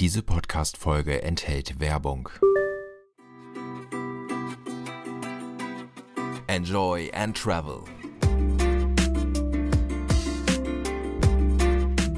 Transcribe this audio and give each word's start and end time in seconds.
Diese 0.00 0.22
Podcast-Folge 0.22 1.22
enthält 1.22 1.78
Werbung. 1.78 2.28
Enjoy 6.48 7.10
and 7.14 7.36
Travel. 7.36 7.84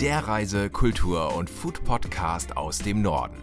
Der 0.00 0.26
Reise-, 0.26 0.70
Kultur- 0.70 1.36
und 1.36 1.50
Food-Podcast 1.50 2.56
aus 2.56 2.78
dem 2.78 3.02
Norden. 3.02 3.36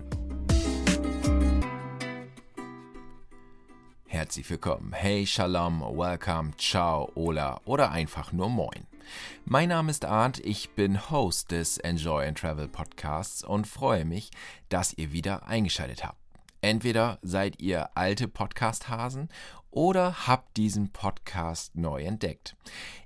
Herzlich 4.07 4.49
willkommen. 4.49 4.93
Hey, 4.93 5.27
Shalom, 5.27 5.81
Welcome, 5.81 6.51
Ciao, 6.57 7.11
Ola 7.13 7.61
oder 7.65 7.91
einfach 7.91 8.31
nur 8.33 8.49
Moin. 8.49 8.87
Mein 9.45 9.69
Name 9.69 9.91
ist 9.91 10.05
Arndt, 10.05 10.39
ich 10.39 10.71
bin 10.71 11.09
Host 11.09 11.51
des 11.51 11.77
Enjoy 11.77 12.25
and 12.25 12.37
Travel 12.37 12.67
Podcasts 12.67 13.43
und 13.43 13.67
freue 13.67 14.05
mich, 14.05 14.31
dass 14.69 14.93
ihr 14.93 15.11
wieder 15.11 15.47
eingeschaltet 15.47 16.03
habt. 16.03 16.17
Entweder 16.61 17.19
seid 17.21 17.59
ihr 17.61 17.95
alte 17.97 18.27
Podcast-Hasen 18.27 19.29
oder 19.69 20.27
habt 20.27 20.55
diesen 20.55 20.91
Podcast 20.91 21.75
neu 21.75 22.03
entdeckt. 22.03 22.55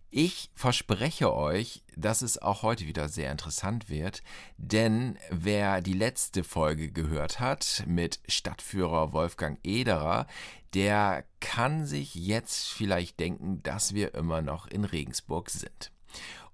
Ich 0.10 0.52
verspreche 0.56 1.34
euch, 1.34 1.84
dass 1.96 2.22
es 2.22 2.42
auch 2.42 2.62
heute 2.62 2.88
wieder 2.88 3.10
sehr 3.10 3.32
interessant 3.32 3.90
wird, 3.90 4.24
denn 4.58 5.18
wer 5.30 5.82
die 5.82 5.94
letzte 5.94 6.44
Folge 6.44 6.92
gehört 6.92 7.40
hat 7.40 7.84
mit 7.86 8.20
Stadtführer 8.28 9.12
Wolfgang 9.12 9.60
Ederer, 9.64 10.28
der 10.74 11.26
kann 11.40 11.86
sich 11.86 12.16
jetzt 12.16 12.70
vielleicht 12.70 13.20
denken, 13.20 13.62
dass 13.64 13.94
wir 13.94 14.14
immer 14.14 14.42
noch 14.42 14.68
in 14.68 14.86
Regensburg 14.86 15.50
sind. 15.50 15.92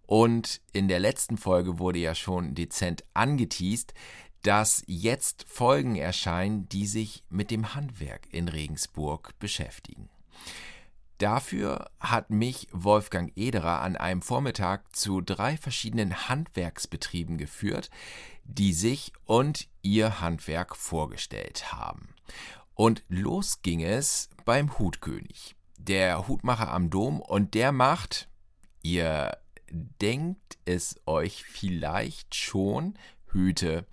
Und 0.05 0.61
in 0.73 0.87
der 0.87 0.99
letzten 0.99 1.37
Folge 1.37 1.79
wurde 1.79 1.99
ja 1.99 2.13
schon 2.15 2.55
dezent 2.55 3.03
angeteased, 3.13 3.93
dass 4.43 4.83
jetzt 4.85 5.45
Folgen 5.47 5.95
erscheinen, 5.95 6.67
die 6.67 6.85
sich 6.85 7.23
mit 7.29 7.49
dem 7.49 7.73
Handwerk 7.75 8.27
in 8.31 8.49
Regensburg 8.49 9.33
beschäftigen. 9.39 10.09
Dafür 11.17 11.89
hat 12.01 12.31
mich 12.31 12.67
Wolfgang 12.73 13.31
Ederer 13.37 13.81
an 13.81 13.95
einem 13.95 14.21
Vormittag 14.21 14.93
zu 14.93 15.21
drei 15.21 15.55
verschiedenen 15.55 16.27
Handwerksbetrieben 16.27 17.37
geführt, 17.37 17.89
die 18.43 18.73
sich 18.73 19.13
und 19.23 19.69
ihr 19.81 20.19
Handwerk 20.19 20.75
vorgestellt 20.75 21.71
haben. 21.71 22.09
Und 22.73 23.03
los 23.07 23.61
ging 23.61 23.81
es 23.81 24.29
beim 24.43 24.77
Hutkönig, 24.77 25.55
der 25.77 26.27
Hutmacher 26.27 26.71
am 26.71 26.89
Dom, 26.89 27.21
und 27.21 27.53
der 27.53 27.71
macht, 27.71 28.27
ihr 28.81 29.37
denkt 29.73 30.57
es 30.65 30.99
euch 31.05 31.43
vielleicht 31.43 32.35
schon, 32.35 32.97
Hüte 33.31 33.85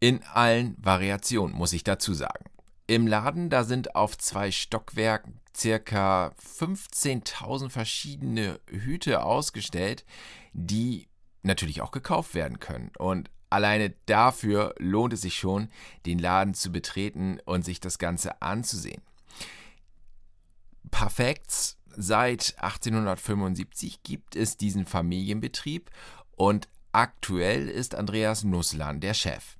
in 0.00 0.22
allen 0.24 0.76
Variationen, 0.78 1.54
muss 1.54 1.72
ich 1.72 1.84
dazu 1.84 2.14
sagen. 2.14 2.44
Im 2.86 3.06
Laden, 3.06 3.50
da 3.50 3.64
sind 3.64 3.94
auf 3.94 4.16
zwei 4.16 4.50
Stockwerken 4.50 5.40
circa 5.56 6.34
15.000 6.40 7.70
verschiedene 7.70 8.60
Hüte 8.68 9.24
ausgestellt, 9.24 10.04
die 10.52 11.08
natürlich 11.42 11.80
auch 11.80 11.90
gekauft 11.90 12.34
werden 12.34 12.60
können. 12.60 12.90
Und 12.98 13.30
Alleine 13.48 13.94
dafür 14.06 14.74
lohnt 14.78 15.12
es 15.12 15.22
sich 15.22 15.38
schon, 15.38 15.68
den 16.04 16.18
Laden 16.18 16.54
zu 16.54 16.72
betreten 16.72 17.38
und 17.44 17.64
sich 17.64 17.80
das 17.80 17.98
Ganze 17.98 18.42
anzusehen. 18.42 19.02
Perfekt, 20.90 21.75
seit 21.96 22.54
1875 22.58 24.02
gibt 24.02 24.36
es 24.36 24.56
diesen 24.56 24.86
Familienbetrieb 24.86 25.90
und 26.36 26.68
aktuell 26.92 27.68
ist 27.68 27.94
Andreas 27.94 28.44
Nusslan 28.44 29.00
der 29.00 29.14
Chef. 29.14 29.56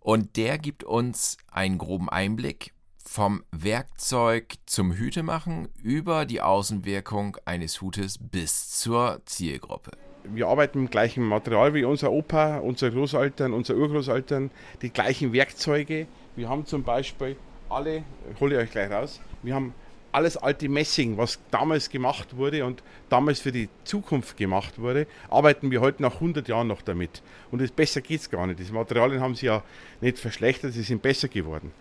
Und 0.00 0.36
der 0.36 0.58
gibt 0.58 0.84
uns 0.84 1.36
einen 1.50 1.78
groben 1.78 2.08
Einblick 2.08 2.72
vom 3.04 3.44
Werkzeug 3.50 4.54
zum 4.66 4.92
Hütemachen 4.92 5.68
über 5.82 6.24
die 6.24 6.40
Außenwirkung 6.40 7.36
eines 7.44 7.80
Hutes 7.80 8.18
bis 8.18 8.70
zur 8.70 9.22
Zielgruppe 9.26 9.92
wir 10.24 10.46
arbeiten 10.48 10.82
mit 10.82 10.88
dem 10.88 10.92
gleichen 10.92 11.24
Material 11.24 11.74
wie 11.74 11.84
unser 11.84 12.12
Opa, 12.12 12.58
unsere 12.58 12.92
Großeltern, 12.92 13.52
unsere 13.52 13.78
Urgroßeltern, 13.78 14.50
die 14.80 14.90
gleichen 14.90 15.32
Werkzeuge. 15.32 16.06
Wir 16.36 16.48
haben 16.48 16.66
zum 16.66 16.82
Beispiel 16.82 17.36
alle, 17.68 18.04
hole 18.40 18.54
ich 18.54 18.60
euch 18.62 18.70
gleich 18.70 18.90
raus, 18.90 19.20
wir 19.42 19.54
haben 19.54 19.74
alles 20.12 20.36
alte 20.36 20.68
Messing, 20.68 21.16
was 21.16 21.40
damals 21.50 21.88
gemacht 21.88 22.36
wurde 22.36 22.64
und 22.64 22.82
damals 23.08 23.40
für 23.40 23.52
die 23.52 23.68
Zukunft 23.84 24.36
gemacht 24.36 24.78
wurde, 24.78 25.06
arbeiten 25.30 25.70
wir 25.70 25.80
heute 25.80 26.02
nach 26.02 26.14
100 26.14 26.46
Jahren 26.48 26.68
noch 26.68 26.82
damit. 26.82 27.22
Und 27.50 27.62
das 27.62 27.70
besser 27.70 28.02
geht 28.02 28.20
es 28.20 28.30
gar 28.30 28.46
nicht. 28.46 28.60
Die 28.60 28.72
Materialien 28.72 29.20
haben 29.20 29.34
sich 29.34 29.44
ja 29.44 29.62
nicht 30.00 30.18
verschlechtert, 30.18 30.72
sie 30.74 30.82
sind 30.82 31.02
besser 31.02 31.28
geworden. 31.28 31.72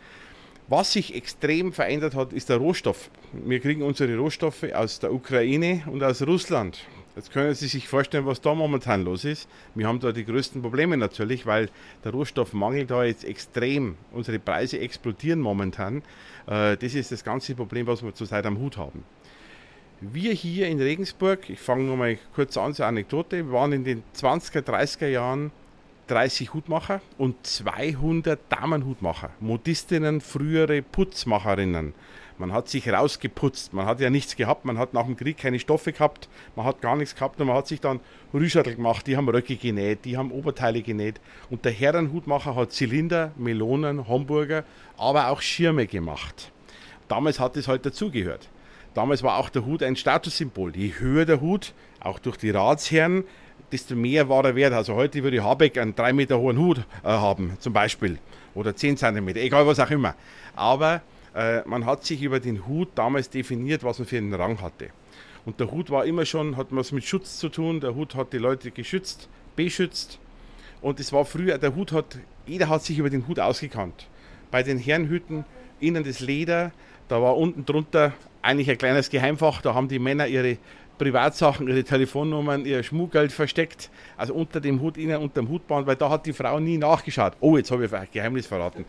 Was 0.68 0.94
sich 0.94 1.14
extrem 1.14 1.74
verändert 1.74 2.16
hat, 2.16 2.32
ist 2.32 2.48
der 2.48 2.58
Rohstoff. 2.58 3.10
Wir 3.34 3.60
kriegen 3.60 3.84
unsere 3.84 4.16
Rohstoffe 4.16 4.64
aus 4.74 5.00
der 5.00 5.14
Ukraine 5.14 5.84
und 5.88 6.02
aus 6.02 6.22
Russland. 6.26 6.88
Jetzt 7.16 7.34
können 7.34 7.54
Sie 7.54 7.68
sich 7.68 7.90
vorstellen, 7.90 8.26
was 8.26 8.40
da 8.40 8.56
momentan 8.56 9.04
los 9.04 9.26
ist. 9.26 9.50
Wir 9.76 9.88
haben 9.88 10.00
da 10.00 10.14
die 10.14 10.24
größten 10.24 10.62
Probleme 10.62 10.96
natürlich, 10.96 11.46
weil 11.46 11.70
der 12.06 12.14
Rohstoffmangel 12.14 12.86
da 12.86 13.04
jetzt 13.04 13.26
extrem, 13.26 13.98
unsere 14.12 14.40
Preise 14.40 14.80
explodieren 14.80 15.42
momentan. 15.42 16.04
Äh, 16.48 16.78
das 16.78 16.94
ist 16.94 17.12
das 17.12 17.24
ganze 17.24 17.54
Problem, 17.54 17.86
was 17.88 18.02
wir 18.02 18.14
zurzeit 18.14 18.46
am 18.46 18.60
Hut 18.60 18.78
haben. 18.78 19.04
Wir 20.00 20.32
hier 20.32 20.68
in 20.68 20.82
Regensburg, 20.82 21.50
ich 21.50 21.60
fange 21.60 21.84
nur 21.84 21.98
mal 21.98 22.18
kurz 22.34 22.56
an 22.58 22.74
zur 22.74 22.86
Anekdote, 22.86 23.46
wir 23.46 23.52
waren 23.52 23.74
in 23.74 23.84
den 23.84 24.04
20er, 24.16 24.62
30er 24.62 25.08
Jahren 25.08 25.52
30 26.08 26.54
Hutmacher 26.54 27.02
und 27.18 27.46
200 27.46 28.40
Damenhutmacher, 28.50 29.30
Modistinnen, 29.40 30.22
frühere 30.22 30.82
Putzmacherinnen. 30.82 31.94
Man 32.42 32.54
hat 32.54 32.70
sich 32.70 32.90
rausgeputzt. 32.90 33.72
Man 33.72 33.86
hat 33.86 34.00
ja 34.00 34.10
nichts 34.10 34.36
gehabt. 34.36 34.66
Man 34.66 34.80
hat 34.80 34.96
nach 34.96 35.06
dem 35.06 35.16
Krieg 35.16 35.38
keine 35.38 35.60
Stoffe 35.60 35.94
gehabt. 35.94 36.28
Man 36.56 36.66
hat 36.66 36.82
gar 36.82 36.96
nichts 36.96 37.14
gehabt 37.14 37.40
und 37.40 37.46
man 37.46 37.56
hat 37.56 37.68
sich 37.68 37.80
dann 37.80 38.00
Rüschattel 38.34 38.76
gemacht. 38.76 39.06
Die 39.06 39.16
haben 39.16 39.30
Röcke 39.30 39.56
genäht, 39.56 40.06
die 40.06 40.18
haben 40.18 40.32
Oberteile 40.32 40.82
genäht. 40.82 41.22
Und 41.52 41.66
der 41.66 41.72
Herrenhutmacher 41.72 42.56
hat 42.56 42.72
Zylinder, 42.72 43.32
Melonen, 43.38 44.08
Hamburger, 44.08 44.64
aber 44.98 45.28
auch 45.28 45.40
Schirme 45.40 45.86
gemacht. 45.86 46.52
Damals 47.08 47.40
hat 47.40 47.58
es 47.58 47.68
halt 47.68 47.86
dazugehört. 47.86 48.50
Damals 48.96 49.22
war 49.22 49.38
auch 49.38 49.50
der 49.50 49.64
Hut 49.64 49.84
ein 49.84 49.96
Statussymbol. 49.96 50.76
Je 50.76 50.94
höher 50.98 51.26
der 51.26 51.42
Hut, 51.42 51.74
auch 52.00 52.18
durch 52.18 52.38
die 52.38 52.50
Ratsherren, 52.50 53.24
desto 53.72 53.94
mehr 53.94 54.30
war 54.30 54.46
er 54.46 54.56
wert. 54.56 54.74
Also 54.74 54.96
heute 54.96 55.22
würde 55.22 55.44
Habeck 55.44 55.78
einen 55.78 55.94
drei 55.94 56.12
Meter 56.12 56.40
hohen 56.40 56.58
Hut 56.58 56.80
äh, 57.04 57.08
haben, 57.08 57.56
zum 57.60 57.72
Beispiel. 57.72 58.18
Oder 58.56 58.76
10 58.76 58.98
Zentimeter, 58.98 59.42
egal 59.42 59.68
was 59.68 59.80
auch 59.80 59.92
immer. 59.92 60.16
Aber 60.56 61.02
äh, 61.36 61.62
man 61.68 61.86
hat 61.86 62.06
sich 62.06 62.22
über 62.22 62.40
den 62.40 62.68
Hut 62.68 62.90
damals 62.96 63.30
definiert, 63.30 63.84
was 63.84 64.00
man 64.00 64.08
für 64.08 64.18
einen 64.18 64.34
Rang 64.34 64.62
hatte. 64.62 64.90
Und 65.46 65.60
der 65.60 65.72
Hut 65.72 65.90
war 65.90 66.06
immer 66.06 66.26
schon, 66.26 66.58
hat 66.58 66.68
was 66.72 66.92
mit 66.92 67.04
Schutz 67.04 67.38
zu 67.38 67.50
tun. 67.50 67.80
Der 67.80 67.96
Hut 67.96 68.16
hat 68.16 68.34
die 68.34 68.38
Leute 68.38 68.72
geschützt, 68.72 69.28
beschützt. 69.56 70.20
Und 70.82 71.00
es 71.00 71.14
war 71.14 71.26
früher, 71.26 71.58
der 71.58 71.76
Hut 71.76 71.92
hat, 71.92 72.20
jeder 72.46 72.70
hat 72.70 72.84
sich 72.84 72.98
über 72.98 73.10
den 73.10 73.28
Hut 73.28 73.40
ausgekannt. 73.40 74.08
Bei 74.52 74.64
den 74.64 74.78
Herrenhüten, 74.78 75.46
innen 75.80 76.04
das 76.04 76.20
Leder, 76.20 76.72
da 77.08 77.22
war 77.22 77.38
unten 77.38 77.66
drunter 77.66 78.14
eigentlich 78.42 78.70
ein 78.70 78.78
kleines 78.78 79.10
Geheimfach, 79.10 79.62
da 79.62 79.74
haben 79.74 79.88
die 79.88 80.00
Männer 80.00 80.28
ihre 80.28 80.58
Privatsachen, 81.02 81.68
ihre 81.68 81.84
Telefonnummern, 81.84 82.64
ihr 82.64 82.84
Schmuggeld 82.84 83.32
versteckt, 83.32 83.90
also 84.18 84.36
unter 84.36 84.62
dem 84.62 84.82
Hut, 84.82 84.98
innen 84.98 85.18
unter 85.18 85.42
dem 85.42 85.50
Hutband, 85.50 85.88
weil 85.88 85.96
da 85.96 86.12
hat 86.12 86.28
die 86.28 86.34
Frau 86.34 86.60
nie 86.60 86.78
nachgeschaut. 86.78 87.34
Oh, 87.40 87.58
jetzt 87.58 87.72
habe 87.72 87.86
ich 87.86 87.92
ein 87.92 88.08
Geheimnis 88.12 88.46
verraten. 88.46 88.86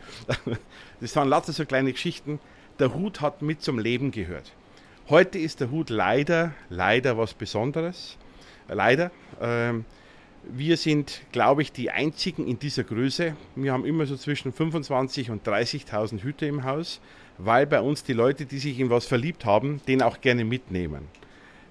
Das 1.00 1.16
waren 1.16 1.30
lauter 1.30 1.54
so 1.54 1.64
kleine 1.64 1.90
Geschichten. 1.90 2.38
Der 2.78 2.92
Hut 2.92 3.22
hat 3.22 3.40
mit 3.40 3.62
zum 3.62 3.78
Leben 3.78 4.10
gehört. 4.10 4.52
Heute 5.08 5.38
ist 5.38 5.60
der 5.60 5.70
Hut 5.70 5.88
leider, 5.88 6.52
leider 6.68 7.16
was 7.16 7.32
Besonderes. 7.32 8.18
Leider. 8.68 9.10
Ähm, 9.40 9.86
wir 10.44 10.76
sind, 10.76 11.22
glaube 11.32 11.62
ich, 11.62 11.72
die 11.72 11.90
einzigen 11.90 12.46
in 12.46 12.58
dieser 12.58 12.84
Größe. 12.84 13.34
Wir 13.56 13.72
haben 13.72 13.86
immer 13.86 14.04
so 14.04 14.16
zwischen 14.16 14.52
25.000 14.52 15.30
und 15.30 15.48
30.000 15.48 16.22
Hüte 16.22 16.44
im 16.44 16.64
Haus, 16.64 17.00
weil 17.38 17.66
bei 17.66 17.80
uns 17.80 18.04
die 18.04 18.12
Leute, 18.12 18.44
die 18.44 18.58
sich 18.58 18.78
in 18.78 18.90
was 18.90 19.06
verliebt 19.06 19.46
haben, 19.46 19.80
den 19.88 20.02
auch 20.02 20.20
gerne 20.20 20.44
mitnehmen. 20.44 21.08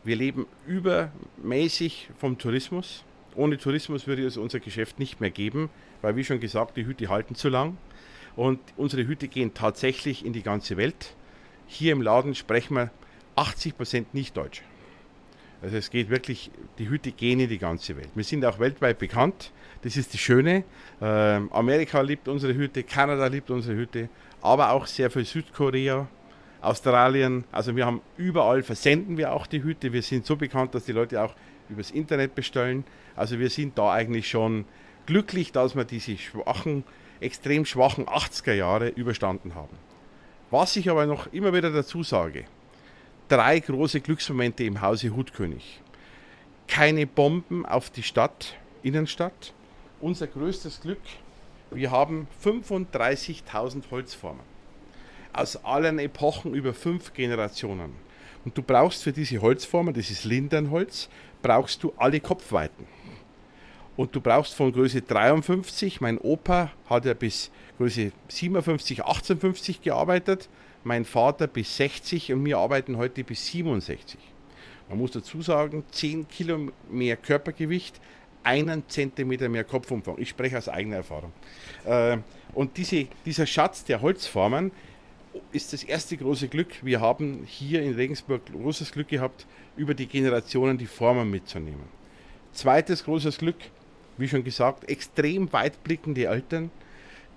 Wir 0.03 0.15
leben 0.15 0.47
übermäßig 0.65 2.09
vom 2.17 2.37
Tourismus. 2.37 3.03
Ohne 3.35 3.57
Tourismus 3.57 4.07
würde 4.07 4.25
es 4.25 4.35
unser 4.35 4.59
Geschäft 4.59 4.97
nicht 4.99 5.21
mehr 5.21 5.29
geben, 5.29 5.69
weil 6.01 6.15
wie 6.15 6.23
schon 6.23 6.39
gesagt, 6.39 6.75
die 6.75 6.85
Hüte 6.85 7.07
halten 7.09 7.35
zu 7.35 7.49
lang. 7.49 7.77
Und 8.35 8.59
unsere 8.77 9.05
Hüte 9.05 9.27
gehen 9.27 9.53
tatsächlich 9.53 10.25
in 10.25 10.33
die 10.33 10.41
ganze 10.41 10.75
Welt. 10.77 11.15
Hier 11.67 11.91
im 11.91 12.01
Laden 12.01 12.33
sprechen 12.33 12.75
wir 12.75 12.91
80 13.35 13.77
Prozent 13.77 14.13
nicht 14.13 14.35
Deutsch. 14.35 14.63
Also 15.61 15.77
es 15.77 15.91
geht 15.91 16.09
wirklich, 16.09 16.49
die 16.79 16.89
Hüte 16.89 17.11
gehen 17.11 17.39
in 17.39 17.49
die 17.49 17.59
ganze 17.59 17.95
Welt. 17.95 18.09
Wir 18.15 18.23
sind 18.23 18.43
auch 18.45 18.57
weltweit 18.59 18.97
bekannt. 18.97 19.51
Das 19.83 19.95
ist 19.95 20.13
das 20.13 20.19
Schöne. 20.19 20.63
Ähm, 20.99 21.51
Amerika 21.53 22.01
liebt 22.01 22.27
unsere 22.27 22.55
Hüte, 22.55 22.83
Kanada 22.83 23.27
liebt 23.27 23.51
unsere 23.51 23.75
Hüte, 23.77 24.09
aber 24.41 24.71
auch 24.71 24.87
sehr 24.87 25.11
viel 25.11 25.25
Südkorea, 25.25 26.07
Australien. 26.61 27.43
Also 27.51 27.75
wir 27.75 27.85
haben 27.85 28.01
überall, 28.17 28.63
versenden 28.63 29.17
wir 29.17 29.33
auch 29.33 29.47
die 29.47 29.63
Hüte. 29.63 29.93
Wir 29.93 30.01
sind 30.01 30.25
so 30.25 30.35
bekannt, 30.35 30.75
dass 30.75 30.85
die 30.85 30.91
Leute 30.91 31.21
auch 31.21 31.33
übers 31.69 31.91
Internet 31.91 32.35
bestellen. 32.35 32.83
Also 33.15 33.39
wir 33.39 33.49
sind 33.49 33.77
da 33.77 33.91
eigentlich 33.91 34.29
schon 34.29 34.65
glücklich, 35.05 35.51
dass 35.51 35.75
wir 35.75 35.85
diese 35.85 36.17
schwachen, 36.17 36.83
extrem 37.19 37.65
schwachen 37.65 38.05
80er 38.05 38.53
Jahre 38.53 38.89
überstanden 38.89 39.55
haben. 39.55 39.75
Was 40.49 40.75
ich 40.75 40.89
aber 40.89 41.05
noch 41.05 41.31
immer 41.33 41.53
wieder 41.53 41.71
dazu 41.71 42.03
sage, 42.03 42.45
drei 43.27 43.59
große 43.59 44.01
Glücksmomente 44.01 44.63
im 44.63 44.81
Hause 44.81 45.15
Hutkönig. 45.15 45.81
Keine 46.67 47.07
Bomben 47.07 47.65
auf 47.65 47.89
die 47.89 48.03
Stadt, 48.03 48.55
Innenstadt. 48.83 49.53
Unser 49.99 50.27
größtes 50.27 50.81
Glück, 50.81 51.01
wir 51.69 51.91
haben 51.91 52.27
35.000 52.43 53.83
Holzformen. 53.91 54.51
Aus 55.33 55.63
allen 55.63 55.99
Epochen 55.99 56.53
über 56.53 56.73
fünf 56.73 57.13
Generationen. 57.13 57.93
Und 58.43 58.57
du 58.57 58.63
brauchst 58.63 59.03
für 59.03 59.11
diese 59.11 59.41
Holzformen, 59.41 59.93
das 59.93 60.09
ist 60.09 60.25
Lindernholz, 60.25 61.09
brauchst 61.41 61.83
du 61.83 61.93
alle 61.97 62.19
Kopfweiten. 62.19 62.87
Und 63.97 64.15
du 64.15 64.21
brauchst 64.21 64.55
von 64.55 64.71
Größe 64.71 65.01
53, 65.01 66.01
mein 66.01 66.17
Opa 66.17 66.71
hat 66.89 67.05
ja 67.05 67.13
bis 67.13 67.51
Größe 67.77 68.11
57, 68.29 69.01
1850 69.01 69.81
gearbeitet, 69.81 70.49
mein 70.83 71.05
Vater 71.05 71.47
bis 71.47 71.77
60 71.77 72.33
und 72.33 72.43
wir 72.45 72.57
arbeiten 72.57 72.97
heute 72.97 73.23
bis 73.23 73.45
67. 73.47 74.19
Man 74.89 74.97
muss 74.97 75.11
dazu 75.11 75.41
sagen, 75.41 75.83
10 75.91 76.27
Kilo 76.27 76.69
mehr 76.89 77.15
Körpergewicht, 77.17 77.99
einen 78.43 78.87
Zentimeter 78.89 79.49
mehr 79.49 79.63
Kopfumfang. 79.63 80.15
Ich 80.17 80.29
spreche 80.29 80.57
aus 80.57 80.67
eigener 80.67 80.97
Erfahrung. 80.97 81.31
Äh, 81.85 82.17
und 82.53 82.77
diese, 82.77 83.07
dieser 83.25 83.45
Schatz 83.45 83.83
der 83.83 84.01
Holzformen 84.01 84.71
ist 85.51 85.73
das 85.73 85.83
erste 85.83 86.17
große 86.17 86.47
Glück. 86.47 86.83
Wir 86.83 87.01
haben 87.01 87.43
hier 87.45 87.81
in 87.81 87.93
Regensburg 87.93 88.41
großes 88.51 88.91
Glück 88.91 89.07
gehabt, 89.07 89.45
über 89.77 89.93
die 89.93 90.07
Generationen 90.07 90.77
die 90.77 90.85
Formen 90.85 91.29
mitzunehmen. 91.29 91.83
Zweites 92.53 93.05
großes 93.05 93.37
Glück, 93.37 93.57
wie 94.17 94.27
schon 94.27 94.43
gesagt, 94.43 94.89
extrem 94.89 95.51
weitblickende 95.53 96.25
Eltern, 96.25 96.69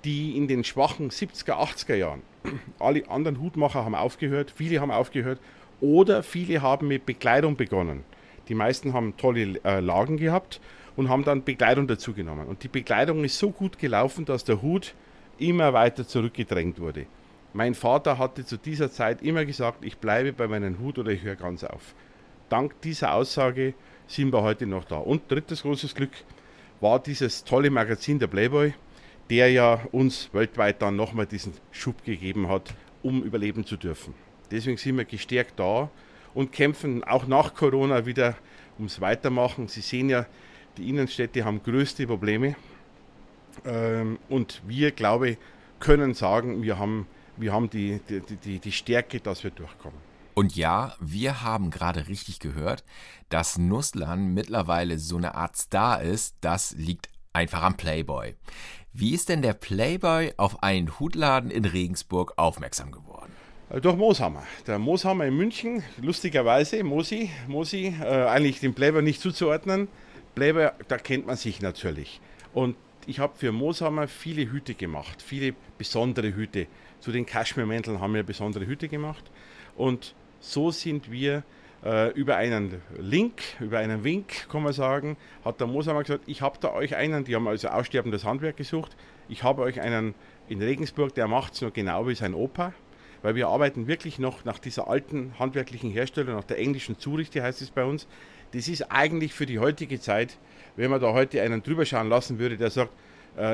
die 0.05 0.37
in 0.37 0.49
den 0.49 0.64
schwachen 0.64 1.11
70er, 1.11 1.52
80er 1.52 1.94
Jahren, 1.94 2.23
alle 2.79 3.08
anderen 3.08 3.41
Hutmacher 3.41 3.85
haben 3.85 3.94
aufgehört, 3.94 4.52
viele 4.55 4.81
haben 4.81 4.91
aufgehört 4.91 5.41
oder 5.81 6.23
viele 6.23 6.62
haben 6.62 6.88
mit 6.88 7.06
Bekleidung 7.06 7.56
begonnen. 7.56 8.05
Die 8.49 8.55
meisten 8.55 8.93
haben 8.93 9.17
tolle 9.17 9.58
äh, 9.64 9.81
Lagen 9.81 10.19
gehabt 10.19 10.61
und 10.96 11.08
haben 11.08 11.25
dann 11.25 11.44
Bekleidung 11.44 11.87
dazu 11.87 12.12
genommen. 12.12 12.46
Und 12.46 12.62
die 12.62 12.69
Bekleidung 12.69 13.25
ist 13.25 13.38
so 13.38 13.50
gut 13.50 13.79
gelaufen, 13.79 14.25
dass 14.25 14.44
der 14.44 14.61
Hut 14.61 14.94
immer 15.38 15.73
weiter 15.73 16.06
zurückgedrängt 16.06 16.79
wurde. 16.79 17.06
Mein 17.56 17.74
Vater 17.74 18.18
hatte 18.18 18.44
zu 18.44 18.56
dieser 18.56 18.90
Zeit 18.90 19.22
immer 19.22 19.44
gesagt, 19.44 19.84
ich 19.84 19.98
bleibe 19.98 20.32
bei 20.32 20.48
meinem 20.48 20.80
Hut 20.80 20.98
oder 20.98 21.12
ich 21.12 21.22
höre 21.22 21.36
ganz 21.36 21.62
auf. 21.62 21.94
Dank 22.48 22.80
dieser 22.82 23.14
Aussage 23.14 23.74
sind 24.08 24.32
wir 24.32 24.42
heute 24.42 24.66
noch 24.66 24.84
da. 24.84 24.96
Und 24.96 25.30
drittes 25.30 25.62
großes 25.62 25.94
Glück 25.94 26.10
war 26.80 26.98
dieses 26.98 27.44
tolle 27.44 27.70
Magazin 27.70 28.18
der 28.18 28.26
Playboy, 28.26 28.74
der 29.30 29.52
ja 29.52 29.80
uns 29.92 30.30
weltweit 30.32 30.82
dann 30.82 30.96
nochmal 30.96 31.26
diesen 31.26 31.52
Schub 31.70 32.04
gegeben 32.04 32.48
hat, 32.48 32.74
um 33.04 33.22
überleben 33.22 33.64
zu 33.64 33.76
dürfen. 33.76 34.14
Deswegen 34.50 34.76
sind 34.76 34.96
wir 34.96 35.04
gestärkt 35.04 35.60
da 35.60 35.88
und 36.34 36.50
kämpfen 36.50 37.04
auch 37.04 37.28
nach 37.28 37.54
Corona 37.54 38.04
wieder 38.04 38.34
ums 38.78 39.00
Weitermachen. 39.00 39.68
Sie 39.68 39.80
sehen 39.80 40.10
ja, 40.10 40.26
die 40.76 40.88
Innenstädte 40.88 41.44
haben 41.44 41.62
größte 41.62 42.04
Probleme. 42.08 42.56
Ähm, 43.64 44.18
und 44.28 44.60
wir, 44.66 44.90
glaube 44.90 45.30
ich, 45.30 45.38
können 45.78 46.14
sagen, 46.14 46.64
wir 46.64 46.80
haben, 46.80 47.06
wir 47.36 47.52
haben 47.52 47.70
die, 47.70 48.00
die, 48.08 48.20
die, 48.20 48.58
die 48.58 48.72
Stärke, 48.72 49.20
dass 49.20 49.44
wir 49.44 49.50
durchkommen. 49.50 49.98
Und 50.34 50.56
ja, 50.56 50.94
wir 51.00 51.42
haben 51.42 51.70
gerade 51.70 52.08
richtig 52.08 52.40
gehört, 52.40 52.84
dass 53.28 53.56
Nusslan 53.56 54.34
mittlerweile 54.34 54.98
so 54.98 55.16
eine 55.16 55.34
Art 55.36 55.56
Star 55.56 56.02
ist. 56.02 56.36
Das 56.40 56.72
liegt 56.72 57.08
einfach 57.32 57.62
am 57.62 57.76
Playboy. 57.76 58.34
Wie 58.92 59.14
ist 59.14 59.28
denn 59.28 59.42
der 59.42 59.54
Playboy 59.54 60.32
auf 60.36 60.62
einen 60.62 60.98
Hutladen 60.98 61.50
in 61.50 61.64
Regensburg 61.64 62.34
aufmerksam 62.36 62.90
geworden? 62.90 63.32
Äh, 63.70 63.81
durch 63.81 63.96
Mooshammer. 63.96 64.44
Der 64.66 64.78
Mooshammer 64.78 65.26
in 65.26 65.36
München, 65.36 65.82
lustigerweise, 66.00 66.82
Mosi, 66.82 67.31
Mosi, 67.46 67.94
äh, 68.00 68.26
eigentlich 68.26 68.60
dem 68.60 68.75
Playboy 68.75 69.02
nicht 69.02 69.20
zuzuordnen. 69.20 69.88
Playboy, 70.34 70.70
da 70.88 70.98
kennt 70.98 71.26
man 71.26 71.36
sich 71.36 71.60
natürlich. 71.60 72.20
Und 72.52 72.76
ich 73.06 73.19
habe 73.19 73.36
für 73.36 73.52
Mooshammer 73.52 74.08
viele 74.08 74.50
Hüte 74.50 74.75
gemacht, 74.75 75.22
viele 75.22 75.54
besondere 75.78 76.34
Hüte. 76.34 76.66
Zu 77.04 77.12
den 77.12 77.26
Kaschmirmänteln 77.26 78.00
haben 78.00 78.14
wir 78.14 78.22
besondere 78.22 78.66
Hüte 78.66 78.88
gemacht. 78.88 79.30
Und 79.76 80.14
so 80.40 80.70
sind 80.70 81.12
wir 81.12 81.42
äh, 81.84 82.10
über 82.12 82.36
einen 82.36 82.80
Link, 82.98 83.42
über 83.60 83.78
einen 83.78 84.04
Wink, 84.04 84.48
kann 84.48 84.62
man 84.62 84.72
sagen, 84.72 85.18
hat 85.44 85.60
der 85.60 85.66
Mooshammer 85.66 86.02
gesagt, 86.02 86.24
ich 86.24 86.40
habe 86.40 86.56
da 86.62 86.72
euch 86.72 86.96
einen, 86.96 87.24
die 87.24 87.34
haben 87.34 87.46
also 87.46 87.68
aussterbendes 87.68 88.24
Handwerk 88.24 88.56
gesucht, 88.56 88.96
ich 89.28 89.42
habe 89.42 89.60
euch 89.60 89.82
einen 89.82 90.14
in 90.48 90.62
Regensburg, 90.62 91.14
der 91.14 91.28
macht 91.28 91.52
es 91.52 91.60
nur 91.60 91.72
genau 91.72 92.08
wie 92.08 92.14
sein 92.14 92.32
Opa, 92.32 92.72
weil 93.20 93.34
wir 93.34 93.48
arbeiten 93.48 93.86
wirklich 93.86 94.18
noch 94.18 94.46
nach 94.46 94.58
dieser 94.58 94.88
alten 94.88 95.38
handwerklichen 95.38 95.90
Herstellung, 95.90 96.36
nach 96.36 96.44
der 96.44 96.58
englischen 96.58 96.98
Zurichte 96.98 97.42
heißt 97.42 97.60
es 97.60 97.70
bei 97.70 97.84
uns. 97.84 98.08
Das 98.52 98.66
ist 98.66 98.90
eigentlich 98.90 99.34
für 99.34 99.44
die 99.44 99.58
heutige 99.58 100.00
Zeit, 100.00 100.38
wenn 100.76 100.90
man 100.90 101.02
da 101.02 101.12
heute 101.12 101.42
einen 101.42 101.62
drüber 101.62 101.84
schauen 101.84 102.08
lassen 102.08 102.38
würde, 102.38 102.56
der 102.56 102.70
sagt, 102.70 102.92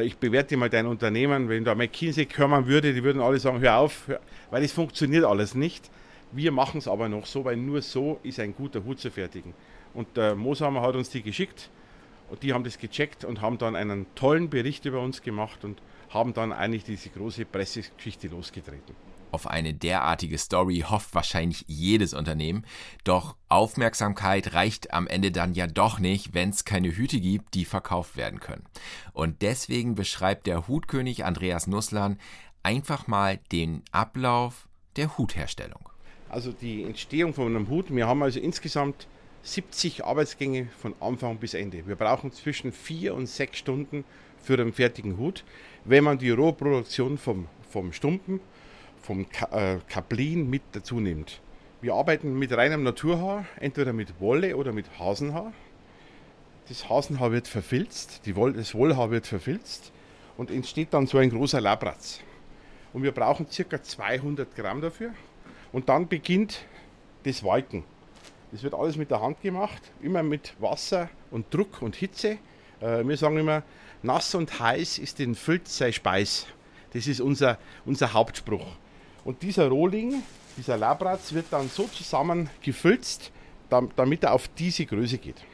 ich 0.02 0.18
bewerte 0.18 0.56
mal 0.56 0.68
dein 0.68 0.86
Unternehmen, 0.86 1.48
wenn 1.48 1.64
da 1.64 1.74
McKinsey 1.74 2.26
hören 2.26 2.66
würde, 2.66 2.92
die 2.92 3.02
würden 3.02 3.22
alle 3.22 3.38
sagen, 3.38 3.60
hör 3.60 3.78
auf, 3.78 4.10
weil 4.50 4.62
es 4.62 4.72
funktioniert 4.72 5.24
alles 5.24 5.54
nicht. 5.54 5.90
Wir 6.32 6.52
machen 6.52 6.78
es 6.78 6.86
aber 6.86 7.08
noch 7.08 7.26
so, 7.26 7.44
weil 7.44 7.56
nur 7.56 7.82
so 7.82 8.20
ist 8.22 8.38
ein 8.40 8.54
guter 8.54 8.84
Hut 8.84 9.00
zu 9.00 9.10
fertigen. 9.10 9.54
Und 9.94 10.16
der 10.16 10.34
Mooshammer 10.34 10.82
hat 10.82 10.94
uns 10.94 11.10
die 11.10 11.22
geschickt 11.22 11.70
und 12.28 12.42
die 12.42 12.52
haben 12.52 12.62
das 12.62 12.78
gecheckt 12.78 13.24
und 13.24 13.40
haben 13.40 13.58
dann 13.58 13.74
einen 13.74 14.06
tollen 14.14 14.50
Bericht 14.50 14.84
über 14.84 15.00
uns 15.00 15.22
gemacht 15.22 15.64
und 15.64 15.80
haben 16.10 16.34
dann 16.34 16.52
eigentlich 16.52 16.84
diese 16.84 17.08
große 17.08 17.44
Pressegeschichte 17.44 18.28
losgetreten. 18.28 18.94
Auf 19.32 19.46
eine 19.46 19.74
derartige 19.74 20.38
Story 20.38 20.84
hofft 20.88 21.14
wahrscheinlich 21.14 21.64
jedes 21.68 22.14
Unternehmen, 22.14 22.64
doch 23.04 23.36
Aufmerksamkeit 23.48 24.54
reicht 24.54 24.92
am 24.92 25.06
Ende 25.06 25.30
dann 25.30 25.54
ja 25.54 25.66
doch 25.66 25.98
nicht, 25.98 26.34
wenn 26.34 26.50
es 26.50 26.64
keine 26.64 26.94
Hüte 26.96 27.20
gibt, 27.20 27.54
die 27.54 27.64
verkauft 27.64 28.16
werden 28.16 28.40
können. 28.40 28.64
Und 29.12 29.42
deswegen 29.42 29.94
beschreibt 29.94 30.46
der 30.46 30.66
Hutkönig 30.66 31.24
Andreas 31.24 31.66
Nusslan 31.66 32.18
einfach 32.62 33.06
mal 33.06 33.38
den 33.52 33.82
Ablauf 33.92 34.68
der 34.96 35.16
Hutherstellung. 35.16 35.88
Also 36.28 36.52
die 36.52 36.84
Entstehung 36.84 37.34
von 37.34 37.46
einem 37.46 37.68
Hut, 37.68 37.94
wir 37.94 38.06
haben 38.06 38.22
also 38.22 38.40
insgesamt 38.40 39.06
70 39.42 40.04
Arbeitsgänge 40.04 40.68
von 40.78 40.94
Anfang 41.00 41.38
bis 41.38 41.54
Ende. 41.54 41.86
Wir 41.86 41.96
brauchen 41.96 42.32
zwischen 42.32 42.72
vier 42.72 43.14
und 43.14 43.26
sechs 43.26 43.58
Stunden 43.58 44.04
für 44.42 44.54
einen 44.54 44.72
fertigen 44.72 45.16
Hut. 45.16 45.44
Wenn 45.84 46.04
man 46.04 46.18
die 46.18 46.30
Rohproduktion 46.30 47.18
vom, 47.18 47.46
vom 47.68 47.92
Stumpen 47.92 48.40
vom 49.02 49.26
äh, 49.50 49.76
Kaplin 49.88 50.48
mit 50.48 50.62
dazu 50.72 51.00
nimmt. 51.00 51.40
Wir 51.80 51.94
arbeiten 51.94 52.38
mit 52.38 52.52
reinem 52.52 52.82
Naturhaar, 52.82 53.46
entweder 53.58 53.92
mit 53.92 54.20
Wolle 54.20 54.56
oder 54.56 54.72
mit 54.72 54.98
Hasenhaar. 54.98 55.52
Das 56.68 56.88
Hasenhaar 56.88 57.32
wird 57.32 57.48
verfilzt, 57.48 58.22
die 58.26 58.36
Wolle, 58.36 58.54
das 58.54 58.74
Wollhaar 58.74 59.10
wird 59.10 59.26
verfilzt 59.26 59.92
und 60.36 60.50
entsteht 60.50 60.92
dann 60.92 61.06
so 61.06 61.18
ein 61.18 61.30
großer 61.30 61.60
Labratz. 61.60 62.20
Und 62.92 63.02
wir 63.02 63.12
brauchen 63.12 63.46
ca. 63.48 63.82
200 63.82 64.54
Gramm 64.54 64.80
dafür. 64.80 65.12
Und 65.72 65.88
dann 65.88 66.08
beginnt 66.08 66.64
das 67.24 67.44
Walken. 67.44 67.84
Das 68.52 68.62
wird 68.62 68.74
alles 68.74 68.96
mit 68.96 69.10
der 69.10 69.20
Hand 69.20 69.40
gemacht, 69.42 69.80
immer 70.02 70.22
mit 70.22 70.54
Wasser 70.60 71.08
und 71.30 71.52
Druck 71.54 71.82
und 71.82 71.94
Hitze. 71.94 72.38
Äh, 72.80 73.06
wir 73.06 73.16
sagen 73.16 73.36
immer, 73.38 73.62
nass 74.02 74.34
und 74.34 74.58
heiß 74.58 74.98
ist 74.98 75.18
den 75.18 75.34
Filz 75.34 75.78
sei 75.78 75.92
Speis. 75.92 76.46
Das 76.92 77.06
ist 77.06 77.20
unser, 77.20 77.58
unser 77.84 78.12
Hauptspruch. 78.12 78.66
Und 79.24 79.42
dieser 79.42 79.68
Rohling, 79.68 80.22
dieser 80.56 80.76
Labratz 80.76 81.32
wird 81.32 81.46
dann 81.50 81.68
so 81.68 81.84
zusammengefülzt, 81.84 83.30
damit 83.68 84.24
er 84.24 84.32
auf 84.32 84.48
diese 84.48 84.86
Größe 84.86 85.18
geht. 85.18 85.44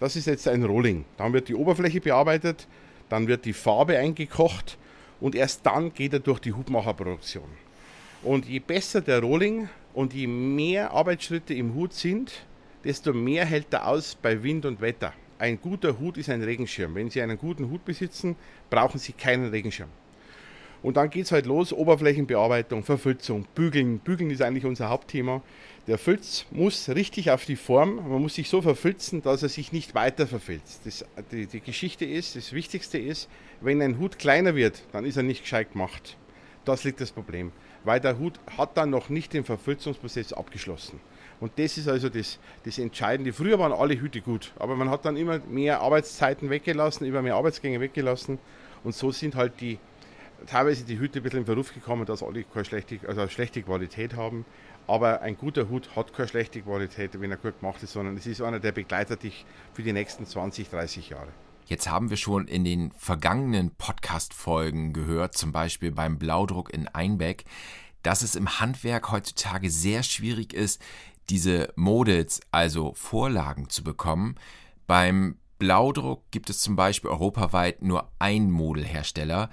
Das 0.00 0.16
ist 0.16 0.26
jetzt 0.26 0.46
ein 0.48 0.64
Rohling. 0.64 1.04
Dann 1.16 1.32
wird 1.32 1.48
die 1.48 1.54
Oberfläche 1.54 2.00
bearbeitet, 2.00 2.66
dann 3.08 3.26
wird 3.26 3.44
die 3.44 3.52
Farbe 3.52 3.98
eingekocht 3.98 4.76
und 5.20 5.34
erst 5.34 5.64
dann 5.64 5.94
geht 5.94 6.12
er 6.12 6.20
durch 6.20 6.40
die 6.40 6.52
Hutmacherproduktion. 6.52 7.48
Und 8.22 8.46
je 8.46 8.58
besser 8.58 9.00
der 9.00 9.20
Rohling 9.20 9.68
und 9.92 10.14
je 10.14 10.26
mehr 10.26 10.92
Arbeitsschritte 10.92 11.54
im 11.54 11.74
Hut 11.74 11.92
sind, 11.92 12.44
desto 12.84 13.12
mehr 13.12 13.44
hält 13.44 13.72
er 13.72 13.86
aus 13.86 14.14
bei 14.14 14.42
Wind 14.42 14.66
und 14.66 14.80
Wetter. 14.80 15.12
Ein 15.38 15.60
guter 15.60 15.98
Hut 15.98 16.16
ist 16.16 16.30
ein 16.30 16.42
Regenschirm. 16.42 16.94
Wenn 16.94 17.10
Sie 17.10 17.20
einen 17.20 17.38
guten 17.38 17.68
Hut 17.70 17.84
besitzen, 17.84 18.36
brauchen 18.70 18.98
Sie 18.98 19.12
keinen 19.12 19.50
Regenschirm. 19.50 19.88
Und 20.84 20.98
dann 20.98 21.08
geht 21.08 21.24
es 21.24 21.32
halt 21.32 21.46
los, 21.46 21.72
Oberflächenbearbeitung, 21.72 22.84
Verfilzung, 22.84 23.46
Bügeln. 23.54 24.00
Bügeln 24.00 24.30
ist 24.30 24.42
eigentlich 24.42 24.66
unser 24.66 24.90
Hauptthema. 24.90 25.40
Der 25.86 25.96
Filz 25.96 26.44
muss 26.50 26.90
richtig 26.90 27.30
auf 27.30 27.46
die 27.46 27.56
Form, 27.56 27.96
man 28.06 28.20
muss 28.20 28.34
sich 28.34 28.50
so 28.50 28.60
verfilzen, 28.60 29.22
dass 29.22 29.42
er 29.42 29.48
sich 29.48 29.72
nicht 29.72 29.94
weiter 29.94 30.26
verfilzt. 30.26 30.82
Das, 30.84 31.06
die, 31.32 31.46
die 31.46 31.60
Geschichte 31.60 32.04
ist, 32.04 32.36
das 32.36 32.52
Wichtigste 32.52 32.98
ist, 32.98 33.30
wenn 33.62 33.80
ein 33.80 33.98
Hut 33.98 34.18
kleiner 34.18 34.56
wird, 34.56 34.82
dann 34.92 35.06
ist 35.06 35.16
er 35.16 35.22
nicht 35.22 35.40
gescheit 35.40 35.72
gemacht. 35.72 36.18
Das 36.66 36.84
liegt 36.84 37.00
das 37.00 37.12
Problem, 37.12 37.52
weil 37.84 38.00
der 38.00 38.18
Hut 38.18 38.38
hat 38.58 38.76
dann 38.76 38.90
noch 38.90 39.08
nicht 39.08 39.32
den 39.32 39.44
Verfilzungsprozess 39.44 40.34
abgeschlossen. 40.34 41.00
Und 41.40 41.52
das 41.58 41.78
ist 41.78 41.88
also 41.88 42.10
das, 42.10 42.38
das 42.66 42.78
Entscheidende. 42.78 43.32
Früher 43.32 43.58
waren 43.58 43.72
alle 43.72 43.98
Hüte 43.98 44.20
gut, 44.20 44.52
aber 44.58 44.76
man 44.76 44.90
hat 44.90 45.06
dann 45.06 45.16
immer 45.16 45.38
mehr 45.48 45.80
Arbeitszeiten 45.80 46.50
weggelassen, 46.50 47.06
immer 47.06 47.22
mehr 47.22 47.36
Arbeitsgänge 47.36 47.80
weggelassen. 47.80 48.38
Und 48.84 48.94
so 48.94 49.10
sind 49.12 49.34
halt 49.34 49.62
die, 49.62 49.78
teilweise 50.46 50.84
die 50.84 50.98
Hüte 50.98 51.20
ein 51.20 51.22
bisschen 51.22 51.40
in 51.40 51.46
Verruf 51.46 51.72
gekommen, 51.72 52.06
dass 52.06 52.22
alle 52.22 52.44
keine 52.44 52.64
schlechte, 52.64 53.00
also 53.06 53.26
schlechte 53.28 53.62
Qualität 53.62 54.14
haben. 54.14 54.44
Aber 54.86 55.22
ein 55.22 55.36
guter 55.36 55.68
Hut 55.68 55.96
hat 55.96 56.12
keine 56.12 56.28
schlechte 56.28 56.60
Qualität, 56.62 57.18
wenn 57.20 57.30
er 57.30 57.36
gut 57.36 57.60
gemacht 57.60 57.82
ist, 57.82 57.92
sondern 57.92 58.16
es 58.16 58.26
ist 58.26 58.42
einer, 58.42 58.60
der 58.60 58.72
begleitet 58.72 59.22
dich 59.22 59.46
für 59.72 59.82
die 59.82 59.92
nächsten 59.92 60.26
20, 60.26 60.68
30 60.68 61.10
Jahre. 61.10 61.28
Jetzt 61.66 61.90
haben 61.90 62.10
wir 62.10 62.18
schon 62.18 62.46
in 62.46 62.64
den 62.64 62.92
vergangenen 62.92 63.70
Podcast-Folgen 63.70 64.92
gehört, 64.92 65.34
zum 65.34 65.52
Beispiel 65.52 65.90
beim 65.90 66.18
Blaudruck 66.18 66.72
in 66.74 66.88
Einbeck, 66.88 67.44
dass 68.02 68.22
es 68.22 68.34
im 68.34 68.60
Handwerk 68.60 69.10
heutzutage 69.10 69.70
sehr 69.70 70.02
schwierig 70.02 70.52
ist, 70.52 70.82
diese 71.30 71.72
Models, 71.74 72.40
also 72.50 72.92
Vorlagen 72.94 73.70
zu 73.70 73.82
bekommen. 73.82 74.34
Beim 74.86 75.38
Blaudruck 75.58 76.30
gibt 76.30 76.50
es 76.50 76.60
zum 76.60 76.76
Beispiel 76.76 77.08
europaweit 77.08 77.80
nur 77.80 78.10
einen 78.18 78.50
Modelhersteller. 78.50 79.48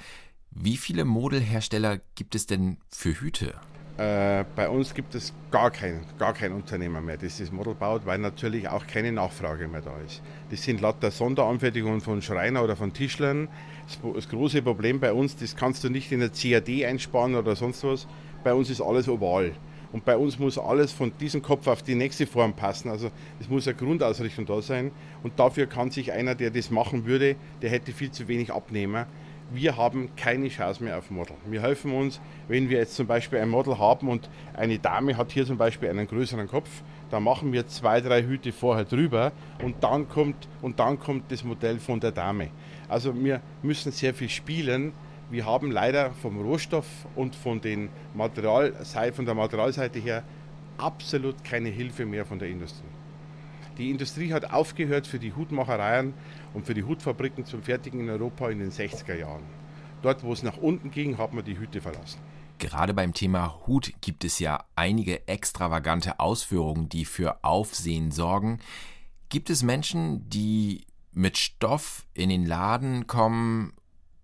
Wie 0.54 0.78
viele 0.78 1.06
Modelhersteller 1.06 2.00
gibt 2.16 2.36
es 2.36 2.46
denn 2.46 2.78
für 2.90 3.20
Hüte? 3.20 3.54
Äh, 3.98 4.44
bei 4.56 4.68
uns 4.68 4.94
gibt 4.94 5.16
es 5.16 5.34
gar 5.50 5.72
keinen, 5.72 6.06
gar 6.20 6.34
kein 6.34 6.52
Unternehmer 6.52 7.02
mehr, 7.02 7.18
das 7.18 7.38
das 7.38 7.52
Model 7.52 7.74
baut, 7.74 8.06
weil 8.06 8.18
natürlich 8.18 8.68
auch 8.68 8.86
keine 8.86 9.12
Nachfrage 9.12 9.68
mehr 9.68 9.82
da 9.82 9.98
ist. 10.06 10.22
Das 10.50 10.64
sind 10.64 10.82
lauter 10.82 11.10
Sonderanfertigungen 11.10 12.02
von 12.02 12.22
Schreiner 12.22 12.64
oder 12.64 12.76
von 12.76 12.94
Tischlern. 12.94 13.48
Das, 13.88 14.00
das, 14.14 14.30
große 14.30 14.62
Problem 14.62 15.00
bei 15.00 15.14
uns, 15.14 15.36
das 15.38 15.56
kannst 15.56 15.84
du 15.84 15.90
nicht 15.90 16.12
in 16.12 16.20
der 16.20 16.30
CAD 16.30 16.86
einsparen 16.86 17.36
oder 17.36 17.56
sonst 17.56 17.84
was. 17.84 18.08
Bei 18.44 18.54
uns 18.54 18.70
ist 18.70 18.82
alles 18.82 19.08
oval. 19.08 19.54
Und 19.92 20.06
bei 20.06 20.18
uns 20.18 20.40
muss 20.40 20.58
alles 20.58 20.92
von 20.92 21.12
diesem 21.20 21.42
Kopf 21.42 21.68
auf 21.68 21.84
die 21.84 21.96
nächste 21.96 22.26
Form 22.26 22.54
passen. 22.54 22.90
Also 22.90 23.12
es 23.40 23.50
muss 23.50 23.68
eine 23.68 23.76
Grundausrichtung 23.76 24.46
da 24.46 24.62
sein. 24.62 24.92
Und 25.22 25.38
dafür 25.38 25.68
kann 25.68 25.92
sich 25.92 26.12
einer, 26.12 26.34
der 26.36 26.50
das 26.50 26.72
machen 26.72 27.06
würde, 27.06 27.36
der 27.62 27.70
hätte 27.70 27.92
viel 27.92 28.12
zu 28.12 28.28
wenig 28.28 28.54
Abnehmer. 28.54 29.08
Wir 29.54 29.76
haben 29.76 30.16
keine 30.16 30.48
Chance 30.48 30.82
mehr 30.82 30.98
auf 30.98 31.12
Model. 31.12 31.36
Wir 31.46 31.62
helfen 31.62 31.94
uns, 31.94 32.22
wenn 32.48 32.70
wir 32.70 32.78
jetzt 32.78 32.96
zum 32.96 33.06
Beispiel 33.06 33.40
ein 33.40 33.50
Model 33.50 33.78
haben 33.78 34.08
und 34.08 34.30
eine 34.54 34.80
Dame 34.80 35.18
hat 35.18 35.34
hier 35.34 35.46
zum 35.46 35.58
Beispiel 35.58 35.90
einen 35.90 36.08
größeren 36.08 36.48
Kopf, 36.48 36.70
dann 37.10 37.24
machen 37.24 37.52
wir 37.52 37.68
zwei, 37.68 38.00
drei 38.00 38.24
Hüte 38.24 38.54
vorher 38.54 38.86
drüber 38.86 39.34
und 39.62 39.84
dann 39.84 40.08
kommt, 40.08 40.48
und 40.62 40.80
dann 40.80 40.98
kommt 41.00 41.30
das 41.34 41.44
Modell 41.44 41.80
von 41.80 42.00
der 42.00 42.14
Dame. 42.14 42.50
Also 42.88 43.14
wir 43.14 43.42
müssen 43.62 43.92
sehr 43.92 44.14
viel 44.14 44.30
spielen, 44.30 44.94
wir 45.30 45.46
haben 45.46 45.70
leider 45.70 46.12
vom 46.12 46.42
Rohstoff 46.42 46.88
und 47.16 47.36
von, 47.36 47.60
den 47.60 47.90
Material, 48.14 48.74
von 49.14 49.26
der 49.26 49.36
Materialseite 49.36 50.00
her 50.00 50.24
absolut 50.78 51.44
keine 51.44 51.70
Hilfe 51.70 52.06
mehr 52.06 52.26
von 52.26 52.40
der 52.40 52.48
Industrie. 52.48 52.88
Die 53.78 53.90
Industrie 53.90 54.34
hat 54.34 54.52
aufgehört 54.52 55.08
für 55.08 55.20
die 55.20 55.34
Hutmachereien 55.34 56.14
und 56.54 56.66
für 56.66 56.74
die 56.74 56.84
Hutfabriken 56.84 57.46
zum 57.46 57.64
Fertigen 57.64 58.02
in 58.02 58.10
Europa 58.10 58.50
in 58.50 58.60
den 58.60 58.72
60er 58.72 59.16
Jahren. 59.16 59.44
Dort, 60.02 60.24
wo 60.24 60.34
es 60.34 60.44
nach 60.44 60.58
unten 60.58 60.92
ging, 60.92 61.18
hat 61.18 61.34
man 61.34 61.46
die 61.46 61.58
Hüte 61.58 61.82
verlassen. 61.82 62.20
Gerade 62.58 62.94
beim 62.94 63.14
Thema 63.14 63.60
Hut 63.66 63.94
gibt 64.02 64.24
es 64.24 64.40
ja 64.40 64.66
einige 64.76 65.28
extravagante 65.28 66.20
Ausführungen, 66.20 66.90
die 66.90 67.06
für 67.06 67.44
Aufsehen 67.44 68.12
sorgen. 68.12 68.60
Gibt 69.30 69.50
es 69.50 69.64
Menschen, 69.64 70.30
die 70.30 70.86
mit 71.12 71.38
Stoff 71.38 72.06
in 72.14 72.30
den 72.30 72.46
Laden 72.46 73.08
kommen 73.08 73.74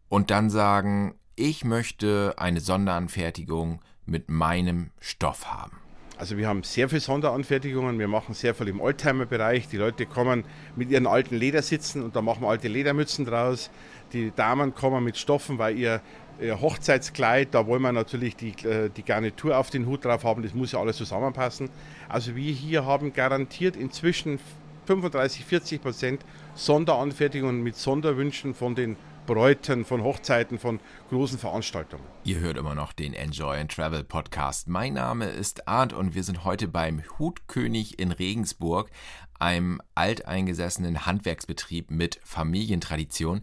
und 0.10 0.30
dann 0.30 0.50
sagen, 0.50 1.16
ich 1.36 1.64
möchte 1.64 2.36
eine 2.38 2.60
Sonderanfertigung 2.60 3.82
mit 4.06 4.30
meinem 4.30 4.92
Stoff 5.00 5.52
haben. 5.52 5.78
Also 6.18 6.36
wir 6.36 6.48
haben 6.48 6.64
sehr 6.64 6.90
viele 6.90 7.00
Sonderanfertigungen, 7.02 8.00
wir 8.00 8.08
machen 8.08 8.34
sehr 8.34 8.56
viel 8.56 8.70
im 8.70 8.82
Oldtimer-Bereich. 8.82 9.68
Die 9.68 9.78
Leute 9.78 10.08
kommen 10.08 10.46
mit 10.76 10.90
ihren 10.90 11.06
alten 11.06 11.36
Ledersitzen 11.36 12.02
und 12.02 12.16
da 12.16 12.24
machen 12.24 12.42
wir 12.42 12.50
alte 12.50 12.68
Ledermützen 12.68 13.24
draus. 13.24 13.70
Die 14.14 14.32
Damen 14.36 14.74
kommen 14.74 15.04
mit 15.04 15.18
Stoffen, 15.18 15.60
weil 15.60 15.78
ihr, 15.78 16.02
ihr 16.42 16.60
Hochzeitskleid, 16.60 17.50
da 17.52 17.68
wollen 17.68 17.84
wir 17.84 17.92
natürlich 17.92 18.36
die, 18.36 18.50
äh, 18.68 18.90
die 18.90 19.04
Garnitur 19.04 19.60
auf 19.60 19.70
den 19.70 19.86
Hut 19.86 20.06
drauf 20.06 20.24
haben, 20.24 20.42
das 20.42 20.56
muss 20.56 20.72
ja 20.72 20.80
alles 20.80 20.98
zusammenpassen. 20.98 21.70
Also 22.10 22.36
wir 22.36 22.52
hier 22.52 22.84
haben 22.84 23.14
garantiert 23.14 23.76
inzwischen 23.76 24.40
35, 24.88 25.46
40 25.46 25.82
Prozent 25.84 26.26
Sonderanfertigungen 26.56 27.62
mit 27.62 27.76
Sonderwünschen 27.76 28.56
von 28.56 28.74
den 28.74 28.96
Bräuten, 29.28 29.86
von 29.86 30.02
Hochzeiten, 30.02 30.58
von 30.58 30.80
großen 31.10 31.38
Veranstaltungen. 31.38 32.04
Ihr 32.24 32.40
hört 32.40 32.58
immer 32.58 32.74
noch 32.74 32.94
den 32.94 33.14
Enjoy 33.14 33.60
and 33.60 33.72
Travel 33.72 34.04
Podcast. 34.04 34.68
Mein 34.68 34.94
Name 34.94 35.26
ist 35.26 35.68
Arndt 35.68 35.94
und 35.94 36.16
wir 36.16 36.24
sind 36.24 36.46
heute 36.46 36.68
beim 36.68 37.04
Hutkönig 37.20 38.00
in 38.00 38.12
Regensburg, 38.12 38.90
einem 39.38 39.82
alteingesessenen 39.94 41.06
Handwerksbetrieb 41.06 41.92
mit 41.92 42.20
Familientradition. 42.24 43.42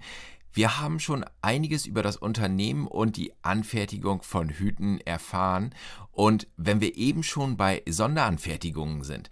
Wir 0.52 0.80
haben 0.80 1.00
schon 1.00 1.24
einiges 1.42 1.84
über 1.84 2.02
das 2.02 2.16
Unternehmen 2.16 2.86
und 2.86 3.16
die 3.16 3.32
Anfertigung 3.42 4.22
von 4.22 4.48
Hüten 4.48 5.00
erfahren. 5.00 5.74
Und 6.12 6.46
wenn 6.56 6.80
wir 6.80 6.96
eben 6.96 7.22
schon 7.22 7.56
bei 7.56 7.82
Sonderanfertigungen 7.86 9.04
sind, 9.04 9.30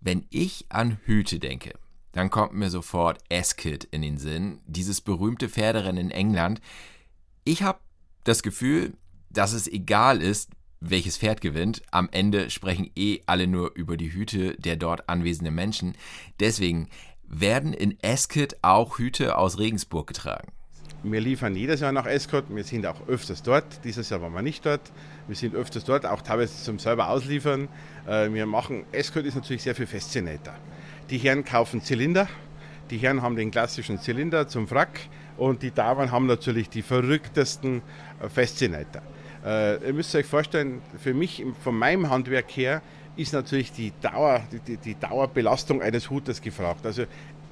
wenn 0.00 0.26
ich 0.30 0.66
an 0.70 0.98
Hüte 1.04 1.38
denke, 1.38 1.74
dann 2.14 2.30
kommt 2.30 2.54
mir 2.54 2.70
sofort 2.70 3.18
Eskid 3.28 3.84
in 3.90 4.00
den 4.02 4.18
Sinn, 4.18 4.60
dieses 4.66 5.00
berühmte 5.00 5.48
Pferderennen 5.48 6.06
in 6.06 6.10
England. 6.10 6.60
Ich 7.44 7.62
habe 7.62 7.80
das 8.22 8.42
Gefühl, 8.42 8.94
dass 9.30 9.52
es 9.52 9.66
egal 9.66 10.22
ist, 10.22 10.50
welches 10.80 11.18
Pferd 11.18 11.40
gewinnt. 11.40 11.82
Am 11.90 12.08
Ende 12.12 12.50
sprechen 12.50 12.90
eh 12.94 13.20
alle 13.26 13.48
nur 13.48 13.74
über 13.74 13.96
die 13.96 14.12
Hüte 14.12 14.54
der 14.56 14.76
dort 14.76 15.08
anwesenden 15.08 15.54
Menschen. 15.54 15.96
Deswegen 16.38 16.88
werden 17.26 17.72
in 17.72 17.98
Eskid 18.00 18.58
auch 18.62 18.98
Hüte 18.98 19.36
aus 19.36 19.58
Regensburg 19.58 20.06
getragen. 20.06 20.52
Wir 21.02 21.20
liefern 21.20 21.54
jedes 21.56 21.80
Jahr 21.80 21.92
nach 21.92 22.06
Escort. 22.06 22.44
Wir 22.48 22.64
sind 22.64 22.86
auch 22.86 23.08
öfters 23.08 23.42
dort. 23.42 23.84
Dieses 23.84 24.08
Jahr 24.08 24.22
waren 24.22 24.32
wir 24.32 24.40
nicht 24.40 24.64
dort. 24.64 24.80
Wir 25.26 25.36
sind 25.36 25.54
öfters 25.54 25.84
dort, 25.84 26.06
auch 26.06 26.22
teilweise 26.22 26.62
zum 26.62 26.78
selber 26.78 27.08
ausliefern. 27.10 27.68
Äh, 28.06 28.32
wir 28.32 28.46
machen, 28.46 28.86
Escort 28.92 29.26
ist 29.26 29.34
natürlich 29.34 29.62
sehr 29.62 29.74
viel 29.74 29.86
Fascinator. 29.86 30.54
Die 31.10 31.18
Herren 31.18 31.44
kaufen 31.44 31.82
Zylinder. 31.82 32.28
Die 32.90 32.96
Herren 32.96 33.20
haben 33.20 33.36
den 33.36 33.50
klassischen 33.50 33.98
Zylinder 33.98 34.48
zum 34.48 34.66
Frack 34.66 35.00
und 35.36 35.62
die 35.62 35.70
Damen 35.70 36.10
haben 36.10 36.26
natürlich 36.26 36.70
die 36.70 36.80
verrücktesten 36.80 37.82
äh, 38.22 38.28
Fascinator. 38.30 39.02
Äh, 39.44 39.86
ihr 39.86 39.92
müsst 39.92 40.14
euch 40.14 40.24
vorstellen, 40.24 40.80
für 40.98 41.12
mich, 41.12 41.44
von 41.62 41.76
meinem 41.76 42.08
Handwerk 42.08 42.50
her, 42.56 42.80
ist 43.16 43.34
natürlich 43.34 43.70
die, 43.70 43.92
Dauer, 44.00 44.42
die, 44.66 44.78
die 44.78 44.98
Dauerbelastung 44.98 45.82
eines 45.82 46.08
Hutes 46.08 46.40
gefragt. 46.40 46.86
Also 46.86 47.04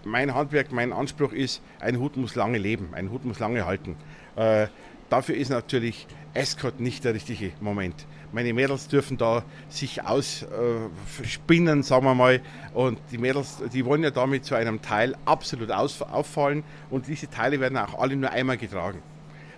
mein 0.04 0.34
Handwerk, 0.34 0.72
mein 0.72 0.92
Anspruch 0.92 1.32
ist, 1.32 1.60
ein 1.78 1.98
Hut 1.98 2.16
muss 2.16 2.34
lange 2.34 2.56
leben, 2.56 2.88
ein 2.92 3.10
Hut 3.10 3.24
muss 3.26 3.38
lange 3.38 3.66
halten. 3.66 3.96
Äh, 4.34 4.68
dafür 5.10 5.36
ist 5.36 5.50
natürlich 5.50 6.06
Escort 6.32 6.80
nicht 6.80 7.04
der 7.04 7.12
richtige 7.12 7.52
Moment 7.60 8.06
meine 8.32 8.52
Mädels 8.52 8.88
dürfen 8.88 9.16
da 9.18 9.44
sich 9.68 10.02
ausspinnen, 10.04 11.80
äh, 11.80 11.82
sagen 11.82 12.04
wir 12.04 12.14
mal. 12.14 12.40
Und 12.74 12.98
die 13.10 13.18
Mädels, 13.18 13.62
die 13.72 13.84
wollen 13.84 14.02
ja 14.02 14.10
damit 14.10 14.44
zu 14.44 14.54
einem 14.54 14.82
Teil 14.82 15.16
absolut 15.24 15.70
aus, 15.70 16.00
auffallen. 16.02 16.64
Und 16.90 17.06
diese 17.06 17.28
Teile 17.28 17.60
werden 17.60 17.78
auch 17.78 17.98
alle 17.98 18.16
nur 18.16 18.30
einmal 18.30 18.56
getragen. 18.56 19.02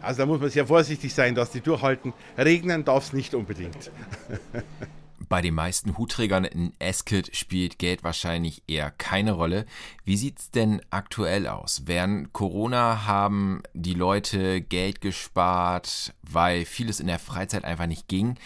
Also 0.01 0.23
da 0.23 0.27
muss 0.27 0.41
man 0.41 0.51
sehr 0.51 0.67
vorsichtig 0.67 1.15
sein, 1.15 1.35
dass 1.35 1.51
die 1.51 1.61
durchhalten. 1.61 2.13
Regnen 2.37 2.85
darf 2.85 3.07
es 3.07 3.13
nicht 3.13 3.35
unbedingt. 3.35 3.91
Bei 5.29 5.41
den 5.41 5.55
meisten 5.55 5.97
Hutträgern 5.97 6.45
in 6.45 6.73
Eskid 6.79 7.35
spielt 7.35 7.79
Geld 7.79 8.05
wahrscheinlich 8.05 8.63
eher 8.67 8.91
keine 8.91 9.33
Rolle. 9.33 9.65
Wie 10.05 10.17
sieht 10.17 10.39
es 10.39 10.51
denn 10.51 10.83
aktuell 10.91 11.47
aus? 11.47 11.83
Während 11.87 12.33
Corona 12.33 13.07
haben 13.07 13.63
die 13.73 13.95
Leute 13.95 14.61
Geld 14.61 15.01
gespart, 15.01 16.15
weil 16.23 16.65
vieles 16.65 17.01
in 17.01 17.07
der 17.07 17.19
Freizeit 17.19 17.65
einfach 17.65 17.87
nicht 17.87 18.09
ging. 18.09 18.37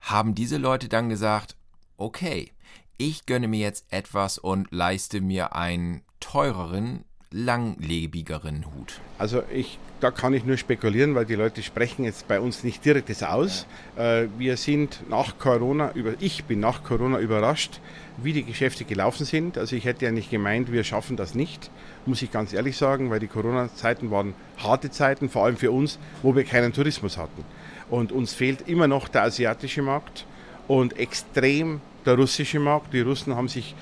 Haben 0.00 0.34
diese 0.34 0.56
Leute 0.56 0.88
dann 0.88 1.08
gesagt, 1.08 1.56
okay, 1.96 2.50
ich 2.96 3.26
gönne 3.26 3.48
mir 3.48 3.60
jetzt 3.60 3.90
etwas 3.90 4.38
und 4.38 4.70
leiste 4.72 5.20
mir 5.20 5.54
einen 5.54 6.02
teureren, 6.18 7.04
langlebigeren 7.32 8.66
Hut? 8.66 9.00
Also 9.16 9.42
ich, 9.52 9.78
da 10.00 10.10
kann 10.10 10.34
ich 10.34 10.44
nur 10.44 10.56
spekulieren, 10.56 11.14
weil 11.14 11.26
die 11.26 11.36
Leute 11.36 11.62
sprechen 11.62 12.04
jetzt 12.04 12.26
bei 12.26 12.40
uns 12.40 12.64
nicht 12.64 12.84
direkt 12.84 13.08
das 13.08 13.22
aus. 13.22 13.66
Ja. 13.96 14.22
Äh, 14.22 14.28
wir 14.36 14.56
sind 14.56 15.08
nach 15.08 15.38
Corona, 15.38 15.92
über, 15.92 16.14
ich 16.18 16.44
bin 16.44 16.58
nach 16.58 16.82
Corona 16.82 17.20
überrascht, 17.20 17.80
wie 18.16 18.32
die 18.32 18.42
Geschäfte 18.42 18.84
gelaufen 18.84 19.24
sind. 19.24 19.58
Also 19.58 19.76
ich 19.76 19.84
hätte 19.84 20.04
ja 20.04 20.10
nicht 20.10 20.30
gemeint, 20.30 20.72
wir 20.72 20.82
schaffen 20.82 21.16
das 21.16 21.36
nicht, 21.36 21.70
muss 22.04 22.20
ich 22.22 22.32
ganz 22.32 22.52
ehrlich 22.52 22.76
sagen, 22.76 23.10
weil 23.10 23.20
die 23.20 23.28
Corona-Zeiten 23.28 24.10
waren 24.10 24.34
harte 24.58 24.90
Zeiten, 24.90 25.28
vor 25.28 25.44
allem 25.44 25.56
für 25.56 25.70
uns, 25.70 26.00
wo 26.22 26.34
wir 26.34 26.44
keinen 26.44 26.72
Tourismus 26.72 27.16
hatten. 27.16 27.44
Und 27.88 28.10
uns 28.10 28.32
fehlt 28.32 28.68
immer 28.68 28.88
noch 28.88 29.06
der 29.06 29.22
asiatische 29.22 29.82
Markt 29.82 30.26
und 30.66 30.98
extrem 30.98 31.80
der 32.06 32.14
russische 32.14 32.58
Markt. 32.58 32.92
Die 32.92 33.00
Russen 33.00 33.34
haben 33.36 33.48
sich 33.48 33.74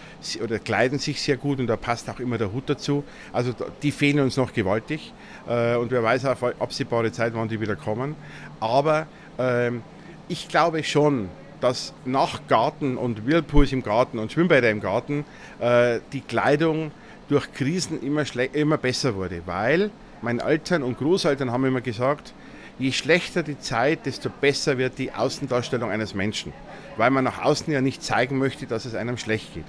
oder 0.43 0.59
kleiden 0.59 0.99
sich 0.99 1.21
sehr 1.23 1.37
gut 1.37 1.61
und 1.61 1.67
da 1.67 1.77
passt 1.77 2.09
auch 2.11 2.21
immer 2.21 2.39
der 2.39 2.53
Hut 2.53 2.65
dazu. 2.67 3.05
Also 3.33 3.55
die 3.83 3.93
fehlen 3.93 4.21
uns 4.21 4.37
noch 4.37 4.53
gewaltig 4.53 5.13
äh, 5.49 5.77
und 5.77 5.91
wer 5.91 6.03
weiß 6.03 6.25
auf 6.27 6.43
absehbare 6.43 7.13
Zeit, 7.13 7.35
wann 7.35 7.49
die 7.49 7.61
wieder 7.61 7.77
kommen. 7.77 8.17
Aber 8.61 9.07
ähm, 9.39 9.83
ich 10.29 10.49
glaube 10.49 10.83
schon, 10.85 11.29
dass 11.61 11.93
nach 12.05 12.47
Garten 12.49 12.97
und 12.97 13.27
Whirlpools 13.27 13.73
im 13.73 13.83
Garten 13.83 14.19
und 14.19 14.33
Schwimmbäder 14.33 14.71
im 14.71 14.81
Garten 14.81 15.25
äh, 15.61 16.01
die 16.13 16.21
Kleidung 16.21 16.93
durch 17.29 17.53
Krisen 17.53 18.01
immer, 18.03 18.25
immer 18.53 18.79
besser 18.79 19.15
wurde, 19.15 19.43
weil 19.47 19.91
meine 20.23 20.43
Eltern 20.43 20.83
und 20.83 20.99
Großeltern 20.99 21.53
haben 21.53 21.65
immer 21.65 21.81
gesagt, 21.81 22.33
je 22.79 22.93
schlechter 22.93 23.43
die 23.43 23.59
Zeit, 23.59 24.07
desto 24.07 24.31
besser 24.31 24.79
wird 24.79 24.99
die 24.99 25.13
Außendarstellung 25.13 25.91
eines 25.91 26.15
Menschen, 26.15 26.53
weil 26.97 27.11
man 27.11 27.25
nach 27.25 27.43
außen 27.43 27.73
ja 27.73 27.81
nicht 27.81 28.03
zeigen 28.03 28.39
möchte, 28.39 28.67
dass 28.67 28.85
es 28.85 28.95
einem 28.95 29.19
schlecht 29.19 29.55
geht. 29.55 29.67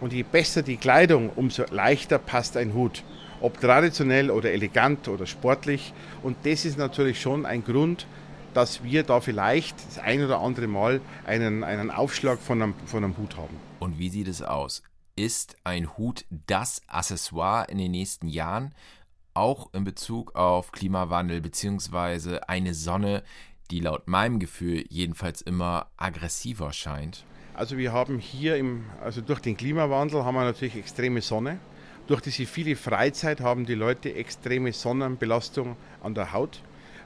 Und 0.00 0.12
je 0.12 0.22
besser 0.22 0.62
die 0.62 0.76
Kleidung, 0.76 1.30
umso 1.30 1.64
leichter 1.70 2.18
passt 2.18 2.56
ein 2.56 2.74
Hut, 2.74 3.02
ob 3.40 3.60
traditionell 3.60 4.30
oder 4.30 4.50
elegant 4.50 5.08
oder 5.08 5.26
sportlich. 5.26 5.92
Und 6.22 6.36
das 6.44 6.64
ist 6.64 6.78
natürlich 6.78 7.20
schon 7.20 7.44
ein 7.46 7.64
Grund, 7.64 8.06
dass 8.54 8.82
wir 8.82 9.02
da 9.02 9.20
vielleicht 9.20 9.76
das 9.86 9.98
ein 9.98 10.24
oder 10.24 10.40
andere 10.40 10.66
Mal 10.66 11.00
einen, 11.26 11.64
einen 11.64 11.90
Aufschlag 11.90 12.40
von 12.40 12.62
einem, 12.62 12.74
von 12.86 13.04
einem 13.04 13.16
Hut 13.16 13.36
haben. 13.36 13.56
Und 13.78 13.98
wie 13.98 14.08
sieht 14.08 14.28
es 14.28 14.42
aus? 14.42 14.82
Ist 15.16 15.56
ein 15.64 15.96
Hut 15.96 16.24
das 16.46 16.82
Accessoire 16.86 17.66
in 17.68 17.78
den 17.78 17.90
nächsten 17.90 18.28
Jahren, 18.28 18.74
auch 19.34 19.72
in 19.72 19.84
Bezug 19.84 20.34
auf 20.34 20.72
Klimawandel 20.72 21.40
bzw. 21.40 22.40
eine 22.46 22.74
Sonne, 22.74 23.22
die 23.70 23.80
laut 23.80 24.08
meinem 24.08 24.38
Gefühl 24.38 24.84
jedenfalls 24.88 25.42
immer 25.42 25.86
aggressiver 25.96 26.72
scheint? 26.72 27.24
Also 27.54 27.76
wir 27.76 27.92
haben 27.92 28.18
hier 28.18 28.56
im, 28.56 28.84
also 29.02 29.20
durch 29.20 29.40
den 29.40 29.56
Klimawandel 29.56 30.24
haben 30.24 30.34
wir 30.34 30.44
natürlich 30.44 30.76
extreme 30.76 31.20
Sonne. 31.20 31.58
Durch 32.06 32.20
diese 32.20 32.46
viele 32.46 32.74
Freizeit 32.74 33.40
haben 33.40 33.66
die 33.66 33.74
Leute 33.74 34.14
extreme 34.14 34.72
Sonnenbelastung 34.72 35.76
an 36.02 36.14
der 36.14 36.32
Haut. 36.32 36.62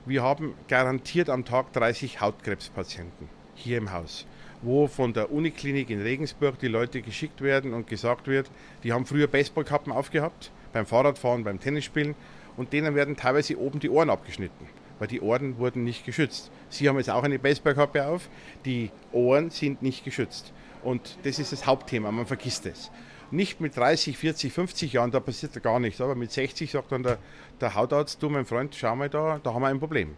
Wir 0.06 0.22
haben 0.22 0.54
garantiert 0.68 1.28
am 1.28 1.44
Tag 1.44 1.72
30 1.72 2.20
Hautkrebspatienten 2.20 3.28
hier 3.54 3.78
im 3.78 3.92
Haus, 3.92 4.26
wo 4.62 4.86
von 4.86 5.12
der 5.12 5.32
Uniklinik 5.32 5.90
in 5.90 6.00
Regensburg 6.00 6.58
die 6.58 6.68
Leute 6.68 7.02
geschickt 7.02 7.40
werden 7.40 7.74
und 7.74 7.86
gesagt 7.86 8.28
wird, 8.28 8.50
die 8.82 8.92
haben 8.92 9.06
früher 9.06 9.26
Baseballkappen 9.26 9.92
aufgehabt, 9.92 10.50
beim 10.74 10.84
Fahrradfahren, 10.84 11.44
beim 11.44 11.58
Tennisspielen 11.58 12.14
und 12.58 12.74
denen 12.74 12.94
werden 12.94 13.16
teilweise 13.16 13.58
oben 13.58 13.80
die 13.80 13.88
Ohren 13.88 14.10
abgeschnitten, 14.10 14.66
weil 14.98 15.08
die 15.08 15.22
Ohren 15.22 15.56
wurden 15.58 15.84
nicht 15.84 16.04
geschützt. 16.04 16.50
Sie 16.68 16.88
haben 16.88 16.98
jetzt 16.98 17.10
auch 17.10 17.22
eine 17.22 17.38
Baseballkappe 17.38 18.06
auf, 18.06 18.28
die 18.66 18.90
Ohren 19.12 19.50
sind 19.50 19.80
nicht 19.80 20.04
geschützt. 20.04 20.52
Und 20.82 21.18
das 21.22 21.38
ist 21.38 21.52
das 21.52 21.66
Hauptthema, 21.66 22.12
man 22.12 22.26
vergisst 22.26 22.66
es. 22.66 22.90
Nicht 23.30 23.60
mit 23.60 23.76
30, 23.76 24.18
40, 24.18 24.52
50 24.52 24.92
Jahren, 24.92 25.10
da 25.10 25.18
passiert 25.18 25.60
gar 25.62 25.80
nichts, 25.80 26.00
aber 26.00 26.14
mit 26.14 26.30
60 26.30 26.70
sagt 26.70 26.92
dann 26.92 27.02
der, 27.02 27.18
der 27.60 27.74
Hautarzt, 27.74 28.22
du 28.22 28.28
mein 28.28 28.44
Freund, 28.44 28.74
schau 28.74 28.94
mal 28.94 29.08
da, 29.08 29.40
da 29.42 29.54
haben 29.54 29.62
wir 29.62 29.68
ein 29.68 29.80
Problem. 29.80 30.16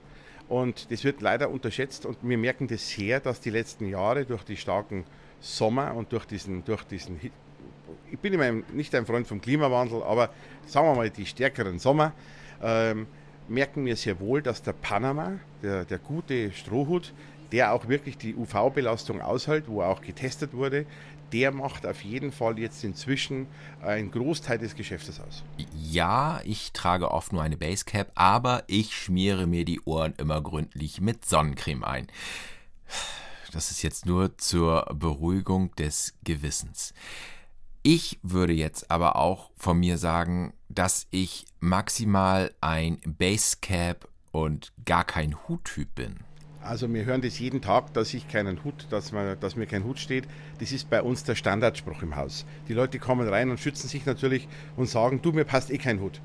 Und 0.48 0.90
das 0.90 1.04
wird 1.04 1.22
leider 1.22 1.50
unterschätzt 1.50 2.06
und 2.06 2.18
wir 2.22 2.38
merken 2.38 2.66
das 2.66 2.88
sehr, 2.88 3.20
dass 3.20 3.40
die 3.40 3.50
letzten 3.50 3.86
Jahre 3.88 4.24
durch 4.24 4.42
die 4.42 4.56
starken 4.56 5.04
Sommer 5.40 5.94
und 5.94 6.12
durch 6.12 6.24
diesen, 6.24 6.64
durch 6.64 6.84
diesen 6.84 7.16
ich 8.10 8.18
bin 8.18 8.32
immer 8.32 8.50
nicht 8.72 8.94
ein 8.94 9.06
Freund 9.06 9.26
vom 9.26 9.40
Klimawandel, 9.40 10.02
aber 10.02 10.30
sagen 10.66 10.88
wir 10.88 10.94
mal 10.94 11.10
die 11.10 11.26
stärkeren 11.26 11.78
Sommer, 11.78 12.12
ähm, 12.62 13.06
merken 13.48 13.84
wir 13.84 13.96
sehr 13.96 14.18
wohl, 14.20 14.42
dass 14.42 14.62
der 14.62 14.72
Panama, 14.72 15.32
der, 15.62 15.84
der 15.84 15.98
gute 15.98 16.52
Strohhut, 16.52 17.12
der 17.52 17.72
auch 17.72 17.88
wirklich 17.88 18.18
die 18.18 18.34
UV-Belastung 18.34 19.20
aushält, 19.20 19.68
wo 19.68 19.82
auch 19.82 20.00
getestet 20.00 20.52
wurde, 20.52 20.86
der 21.32 21.52
macht 21.52 21.86
auf 21.86 22.02
jeden 22.02 22.32
Fall 22.32 22.58
jetzt 22.58 22.84
inzwischen 22.84 23.46
einen 23.82 24.10
Großteil 24.10 24.58
des 24.58 24.76
Geschäftes 24.76 25.20
aus. 25.20 25.42
Ja, 25.74 26.40
ich 26.44 26.72
trage 26.72 27.10
oft 27.10 27.32
nur 27.32 27.42
eine 27.42 27.56
Basecap, 27.56 28.12
aber 28.14 28.62
ich 28.68 28.94
schmiere 28.94 29.46
mir 29.46 29.64
die 29.64 29.80
Ohren 29.82 30.14
immer 30.18 30.40
gründlich 30.40 31.00
mit 31.00 31.24
Sonnencreme 31.24 31.84
ein. 31.84 32.06
Das 33.52 33.70
ist 33.70 33.82
jetzt 33.82 34.06
nur 34.06 34.36
zur 34.38 34.86
Beruhigung 34.94 35.74
des 35.76 36.14
Gewissens. 36.24 36.94
Ich 37.88 38.18
würde 38.24 38.52
jetzt 38.52 38.90
aber 38.90 39.14
auch 39.14 39.52
von 39.54 39.78
mir 39.78 39.96
sagen, 39.96 40.52
dass 40.68 41.06
ich 41.12 41.44
maximal 41.60 42.50
ein 42.60 42.98
Basecap 43.06 44.08
und 44.32 44.72
gar 44.84 45.04
kein 45.04 45.36
Huttyp 45.46 45.94
bin. 45.94 46.16
Also 46.60 46.92
wir 46.92 47.04
hören 47.04 47.22
das 47.22 47.38
jeden 47.38 47.62
Tag, 47.62 47.94
dass 47.94 48.12
ich 48.12 48.26
keinen 48.26 48.64
Hut, 48.64 48.88
dass, 48.90 49.12
man, 49.12 49.38
dass 49.38 49.54
mir 49.54 49.66
kein 49.66 49.84
Hut 49.84 50.00
steht. 50.00 50.26
Das 50.58 50.72
ist 50.72 50.90
bei 50.90 51.00
uns 51.00 51.22
der 51.22 51.36
Standardspruch 51.36 52.02
im 52.02 52.16
Haus. 52.16 52.44
Die 52.66 52.72
Leute 52.72 52.98
kommen 52.98 53.28
rein 53.28 53.50
und 53.50 53.60
schützen 53.60 53.86
sich 53.86 54.04
natürlich 54.04 54.48
und 54.74 54.88
sagen, 54.88 55.22
du, 55.22 55.30
mir 55.30 55.44
passt 55.44 55.70
eh 55.70 55.78
kein 55.78 56.00
Hut. 56.00 56.20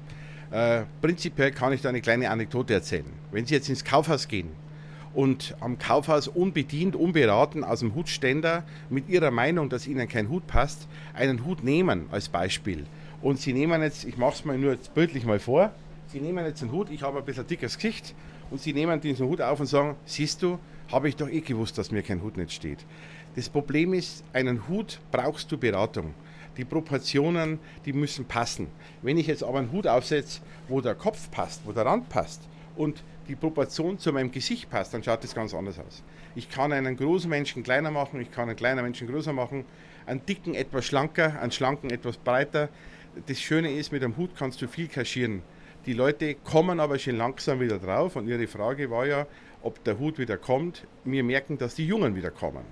Äh, 0.49 0.85
prinzipiell 0.99 1.51
kann 1.51 1.73
ich 1.73 1.81
da 1.81 1.89
eine 1.89 2.01
kleine 2.01 2.31
Anekdote 2.31 2.73
erzählen. 2.73 3.13
Wenn 3.29 3.45
Sie 3.45 3.53
jetzt 3.53 3.69
ins 3.69 3.85
Kaufhaus 3.85 4.27
gehen 4.27 4.49
und 5.13 5.55
am 5.59 5.77
Kaufhaus 5.77 6.27
unbedient, 6.27 6.95
unberaten 6.95 7.63
aus 7.63 7.79
dem 7.79 7.95
Hutständer 7.95 8.63
mit 8.89 9.09
ihrer 9.09 9.31
Meinung, 9.31 9.69
dass 9.69 9.87
ihnen 9.87 10.07
kein 10.07 10.29
Hut 10.29 10.47
passt, 10.47 10.87
einen 11.13 11.45
Hut 11.45 11.63
nehmen 11.63 12.07
als 12.11 12.29
Beispiel. 12.29 12.85
Und 13.21 13.39
sie 13.39 13.53
nehmen 13.53 13.81
jetzt, 13.81 14.05
ich 14.05 14.17
mache 14.17 14.33
es 14.33 14.45
mal 14.45 14.57
nur 14.57 14.71
jetzt 14.71 14.93
bildlich 14.93 15.25
mal 15.25 15.39
vor, 15.39 15.71
sie 16.07 16.19
nehmen 16.19 16.45
jetzt 16.45 16.61
einen 16.61 16.71
Hut, 16.71 16.89
ich 16.89 17.03
habe 17.03 17.19
ein 17.19 17.25
bisschen 17.25 17.47
dickes 17.47 17.75
Gesicht 17.77 18.15
und 18.49 18.61
sie 18.61 18.73
nehmen 18.73 18.99
diesen 19.01 19.27
Hut 19.27 19.41
auf 19.41 19.59
und 19.59 19.67
sagen, 19.67 19.95
siehst 20.05 20.41
du, 20.41 20.57
habe 20.91 21.09
ich 21.09 21.15
doch 21.15 21.29
eh 21.29 21.41
gewusst, 21.41 21.77
dass 21.77 21.91
mir 21.91 22.01
kein 22.01 22.21
Hut 22.21 22.37
nicht 22.37 22.51
steht. 22.51 22.79
Das 23.35 23.47
Problem 23.47 23.93
ist, 23.93 24.23
einen 24.33 24.67
Hut 24.67 24.99
brauchst 25.11 25.51
du 25.51 25.57
Beratung. 25.57 26.13
Die 26.57 26.65
Proportionen, 26.65 27.59
die 27.85 27.93
müssen 27.93 28.25
passen. 28.25 28.67
Wenn 29.01 29.17
ich 29.17 29.27
jetzt 29.27 29.43
aber 29.43 29.59
einen 29.59 29.71
Hut 29.71 29.87
aufsetze, 29.87 30.41
wo 30.67 30.81
der 30.81 30.95
Kopf 30.95 31.31
passt, 31.31 31.61
wo 31.63 31.71
der 31.71 31.85
Rand 31.85 32.09
passt 32.09 32.41
und 32.75 33.03
die 33.27 33.35
Proportion 33.35 33.97
zu 33.97 34.11
meinem 34.11 34.31
Gesicht 34.31 34.69
passt, 34.69 34.93
dann 34.93 35.03
schaut 35.03 35.23
das 35.23 35.35
ganz 35.35 35.53
anders 35.53 35.79
aus. 35.79 36.03
Ich 36.35 36.49
kann 36.49 36.71
einen 36.71 36.97
großen 36.97 37.29
Menschen 37.29 37.63
kleiner 37.63 37.91
machen, 37.91 38.19
ich 38.21 38.31
kann 38.31 38.49
einen 38.49 38.57
kleinen 38.57 38.83
Menschen 38.83 39.07
größer 39.07 39.33
machen, 39.33 39.65
einen 40.05 40.25
dicken 40.25 40.55
etwas 40.55 40.85
schlanker, 40.85 41.39
einen 41.41 41.51
schlanken 41.51 41.89
etwas 41.89 42.17
breiter. 42.17 42.69
Das 43.27 43.39
Schöne 43.39 43.71
ist, 43.71 43.91
mit 43.91 44.03
einem 44.03 44.17
Hut 44.17 44.31
kannst 44.37 44.61
du 44.61 44.67
viel 44.67 44.87
kaschieren. 44.87 45.41
Die 45.85 45.93
Leute 45.93 46.35
kommen 46.35 46.79
aber 46.79 46.99
schon 46.99 47.17
langsam 47.17 47.59
wieder 47.59 47.79
drauf 47.79 48.15
und 48.15 48.27
Ihre 48.27 48.47
Frage 48.47 48.89
war 48.91 49.05
ja, 49.05 49.27
ob 49.63 49.83
der 49.83 49.99
Hut 49.99 50.17
wieder 50.19 50.37
kommt. 50.37 50.87
Wir 51.05 51.23
merken, 51.23 51.57
dass 51.57 51.75
die 51.75 51.85
Jungen 51.85 52.15
wieder 52.15 52.31
kommen. 52.31 52.63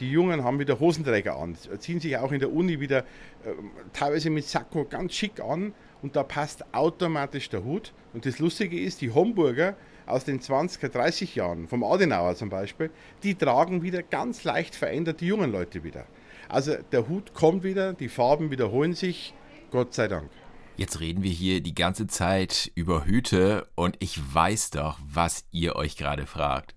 Die 0.00 0.10
Jungen 0.10 0.44
haben 0.44 0.58
wieder 0.58 0.78
Hosenträger 0.78 1.36
an, 1.36 1.56
ziehen 1.78 2.00
sich 2.00 2.16
auch 2.18 2.32
in 2.32 2.40
der 2.40 2.52
Uni 2.52 2.80
wieder 2.80 2.98
äh, 2.98 3.52
teilweise 3.92 4.28
mit 4.30 4.44
Sakko 4.44 4.84
ganz 4.84 5.14
schick 5.14 5.40
an 5.40 5.72
und 6.02 6.16
da 6.16 6.22
passt 6.22 6.74
automatisch 6.74 7.48
der 7.48 7.64
Hut. 7.64 7.92
Und 8.12 8.26
das 8.26 8.38
Lustige 8.38 8.80
ist, 8.80 9.00
die 9.00 9.10
Homburger 9.10 9.76
aus 10.06 10.24
den 10.24 10.40
20er, 10.40 10.88
30 10.88 11.34
Jahren, 11.34 11.68
vom 11.68 11.82
Adenauer 11.82 12.36
zum 12.36 12.48
Beispiel, 12.48 12.90
die 13.22 13.34
tragen 13.34 13.82
wieder 13.82 14.02
ganz 14.02 14.44
leicht 14.44 14.74
verändert 14.74 15.20
die 15.20 15.26
jungen 15.26 15.50
Leute 15.50 15.82
wieder. 15.84 16.06
Also 16.48 16.76
der 16.92 17.08
Hut 17.08 17.34
kommt 17.34 17.64
wieder, 17.64 17.92
die 17.92 18.08
Farben 18.08 18.50
wiederholen 18.50 18.94
sich, 18.94 19.34
Gott 19.70 19.94
sei 19.94 20.08
Dank. 20.08 20.30
Jetzt 20.76 21.00
reden 21.00 21.22
wir 21.22 21.30
hier 21.30 21.62
die 21.62 21.74
ganze 21.74 22.06
Zeit 22.06 22.70
über 22.74 23.06
Hüte 23.06 23.66
und 23.74 23.96
ich 23.98 24.18
weiß 24.34 24.70
doch, 24.70 24.98
was 25.02 25.44
ihr 25.50 25.74
euch 25.74 25.96
gerade 25.96 26.26
fragt. 26.26 26.74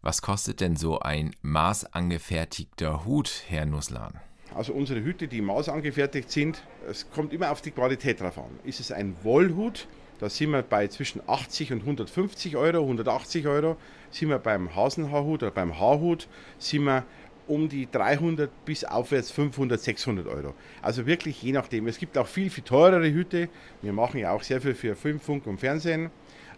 Was 0.00 0.22
kostet 0.22 0.60
denn 0.60 0.76
so 0.76 1.00
ein 1.00 1.34
maßangefertigter 1.42 3.04
Hut, 3.04 3.42
Herr 3.48 3.66
Nusslan? 3.66 4.20
Also 4.56 4.72
unsere 4.72 5.04
Hüte, 5.04 5.28
die 5.28 5.42
maßangefertigt 5.42 6.30
sind, 6.30 6.62
es 6.88 7.10
kommt 7.10 7.34
immer 7.34 7.50
auf 7.50 7.60
die 7.60 7.72
Qualität 7.72 8.22
drauf 8.22 8.38
an. 8.38 8.58
Ist 8.64 8.80
es 8.80 8.90
ein 8.90 9.14
Wollhut, 9.22 9.86
da 10.18 10.30
sind 10.30 10.50
wir 10.50 10.62
bei 10.62 10.88
zwischen 10.88 11.20
80 11.26 11.72
und 11.72 11.80
150 11.80 12.56
Euro, 12.56 12.80
180 12.80 13.46
Euro. 13.46 13.76
Sind 14.10 14.30
wir 14.30 14.38
beim 14.38 14.74
Hasenhaarhut 14.74 15.42
oder 15.42 15.52
beim 15.52 15.78
Haarhut, 15.78 16.26
sind 16.58 16.84
wir 16.84 17.04
um 17.46 17.68
die 17.68 17.86
300 17.90 18.50
bis 18.64 18.84
aufwärts 18.84 19.30
500, 19.30 19.78
600 19.78 20.26
Euro. 20.26 20.54
Also 20.80 21.04
wirklich 21.04 21.42
je 21.42 21.52
nachdem. 21.52 21.86
Es 21.86 21.98
gibt 21.98 22.16
auch 22.16 22.26
viel, 22.26 22.48
viel 22.48 22.64
teurere 22.64 23.12
Hüte. 23.12 23.50
Wir 23.82 23.92
machen 23.92 24.18
ja 24.18 24.32
auch 24.32 24.42
sehr 24.42 24.62
viel 24.62 24.74
für 24.74 24.96
Film, 24.96 25.20
Funk 25.20 25.46
und 25.46 25.60
Fernsehen. 25.60 26.10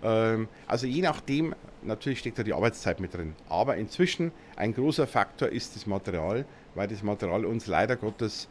Ähm, 0.03 0.49
also 0.67 0.87
je 0.87 1.03
nachdem, 1.03 1.55
natürlich 1.83 2.21
steckt 2.21 2.39
da 2.39 2.43
die 2.43 2.53
Arbeitszeit 2.53 3.01
mit 3.01 3.15
drin. 3.15 3.35
Aber 3.49 3.77
inzwischen 3.77 4.33
ein 4.57 4.75
großer 4.75 5.07
Faktor 5.07 5.49
ist 5.49 5.77
das 5.77 5.87
Material, 5.87 6.45
weil 6.75 6.89
das 6.89 7.03
Material 7.03 7.45
uns 7.45 7.67
leider 7.67 7.97
Gottes 7.97 8.49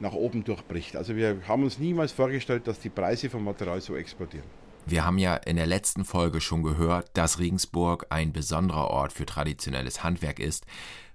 nach 0.00 0.12
oben 0.12 0.44
durchbricht. 0.44 0.96
Also 0.96 1.16
wir 1.16 1.38
haben 1.46 1.62
uns 1.62 1.78
niemals 1.78 2.12
vorgestellt, 2.12 2.66
dass 2.66 2.80
die 2.80 2.90
Preise 2.90 3.30
vom 3.30 3.44
Material 3.44 3.80
so 3.80 3.96
explodieren. 3.96 4.46
Wir 4.86 5.06
haben 5.06 5.18
ja 5.18 5.36
in 5.36 5.56
der 5.56 5.66
letzten 5.66 6.04
Folge 6.04 6.42
schon 6.42 6.62
gehört, 6.62 7.08
dass 7.14 7.38
Regensburg 7.38 8.06
ein 8.10 8.32
besonderer 8.32 8.90
Ort 8.90 9.14
für 9.14 9.24
traditionelles 9.24 10.04
Handwerk 10.04 10.38
ist. 10.38 10.66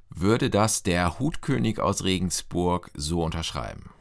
Würde 0.10 0.50
das 0.50 0.82
der 0.82 1.20
Hutkönig 1.20 1.80
aus 1.80 2.04
Regensburg 2.04 2.90
so 2.96 3.24
unterschreiben? 3.24 3.92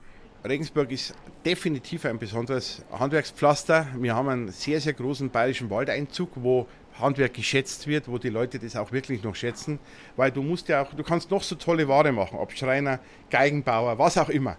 Regensburg 0.47 0.91
ist 0.93 1.15
definitiv 1.45 2.05
ein 2.05 2.19
besonderes 2.19 2.85
Handwerkspflaster. 2.93 3.89
Wir 3.99 4.15
haben 4.15 4.29
einen 4.29 4.49
sehr, 4.49 4.81
sehr 4.81 4.93
großen 4.93 5.31
bayerischen 5.31 5.71
Waldeinzug, 5.71 6.31
wo 6.37 6.67
Handwerk 7.01 7.35
geschätzt 7.35 7.87
wird, 7.87 8.09
wo 8.09 8.19
die 8.19 8.29
Leute 8.29 8.59
das 8.59 8.77
auch 8.77 8.93
wirklich 8.93 9.23
noch 9.23 9.35
schätzen, 9.35 9.79
weil 10.17 10.31
du 10.33 10.43
musst 10.43 10.69
ja 10.69 10.83
auch, 10.83 10.95
du 10.95 11.03
kannst 11.03 11.31
noch 11.31 11.43
so 11.43 11.55
tolle 11.55 11.87
Ware 11.89 12.13
machen, 12.13 12.39
ob 12.39 12.53
Schreiner, 12.53 12.99
Geigenbauer, 13.31 13.99
was 13.99 14.19
auch 14.19 14.29
immer 14.29 14.57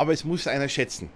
aber 0.00 0.14
es 0.14 0.24
muss 0.24 0.46
einer 0.46 0.68
schätzen. 0.68 1.10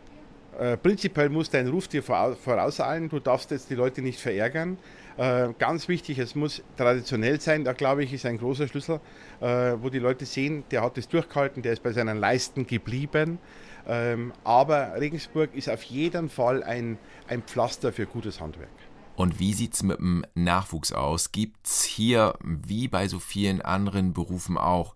Äh, 0.59 0.77
prinzipiell 0.77 1.31
muss 1.31 1.49
dein 1.49 1.67
Ruf 1.69 1.89
dir 1.89 2.03
vorauseilen, 2.03 3.09
du 3.09 3.19
darfst 3.19 3.51
jetzt 3.51 3.71
die 3.71 3.75
Leute 3.75 4.03
nicht 4.03 4.21
verärgern. 4.21 4.77
Äh, 5.17 5.49
ganz 5.59 5.89
wichtig, 5.89 6.19
es 6.19 6.35
muss 6.35 6.63
traditionell 6.77 7.41
sein, 7.41 7.65
da 7.65 7.73
glaube 7.73 8.05
ich, 8.05 8.13
ist 8.13 8.27
ein 8.27 8.37
großer 8.37 8.69
Schlüssel, 8.69 9.01
äh, 9.41 9.47
wo 9.81 9.89
die 9.89 10.01
Leute 10.01 10.27
sehen, 10.27 10.65
der 10.71 10.83
hat 10.83 10.99
es 10.99 11.09
durchgehalten, 11.09 11.63
der 11.63 11.73
ist 11.73 11.83
bei 11.83 11.93
seinen 11.93 12.19
Leisten 12.19 12.67
geblieben. 12.67 13.39
Ähm, 13.87 14.33
aber 14.45 14.95
Regensburg 14.99 15.55
ist 15.55 15.69
auf 15.69 15.83
jeden 15.83 16.29
Fall 16.29 16.63
ein, 16.63 16.99
ein 17.29 17.43
Pflaster 17.43 17.93
für 17.93 18.07
gutes 18.07 18.41
Handwerk. 18.41 18.69
Und 19.17 19.39
wie 19.39 19.53
sieht 19.53 19.75
es 19.75 19.83
mit 19.83 19.99
dem 19.99 20.25
Nachwuchs 20.35 20.93
aus? 20.93 21.31
Gibt 21.31 21.67
es 21.67 21.85
hier, 21.85 22.35
wie 22.43 22.89
bei 22.89 23.07
so 23.07 23.19
vielen 23.19 23.63
anderen 23.63 24.13
Berufen 24.13 24.59
auch, 24.59 24.95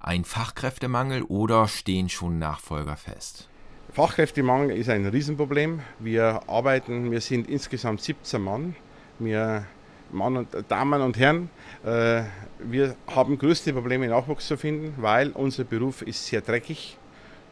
einen 0.00 0.24
Fachkräftemangel 0.24 1.22
oder 1.22 1.68
stehen 1.68 2.08
schon 2.08 2.38
Nachfolger 2.38 2.96
fest? 2.96 3.48
Fachkräftemangel 3.92 4.76
ist 4.76 4.88
ein 4.88 5.06
Riesenproblem. 5.06 5.80
Wir 5.98 6.42
arbeiten, 6.48 7.10
wir 7.10 7.20
sind 7.20 7.48
insgesamt 7.48 8.00
17 8.00 8.40
Mann. 8.40 8.74
Wir 9.18 9.66
Mann 10.12 10.36
und 10.36 10.48
Damen 10.68 11.02
und 11.02 11.18
Herren, 11.18 11.50
äh, 11.84 12.22
wir 12.58 12.96
haben 13.06 13.38
größte 13.38 13.72
Probleme 13.72 14.08
Nachwuchs 14.08 14.46
zu 14.46 14.56
finden, 14.56 14.94
weil 14.96 15.30
unser 15.30 15.64
Beruf 15.64 16.02
ist 16.02 16.26
sehr 16.26 16.40
dreckig. 16.40 16.96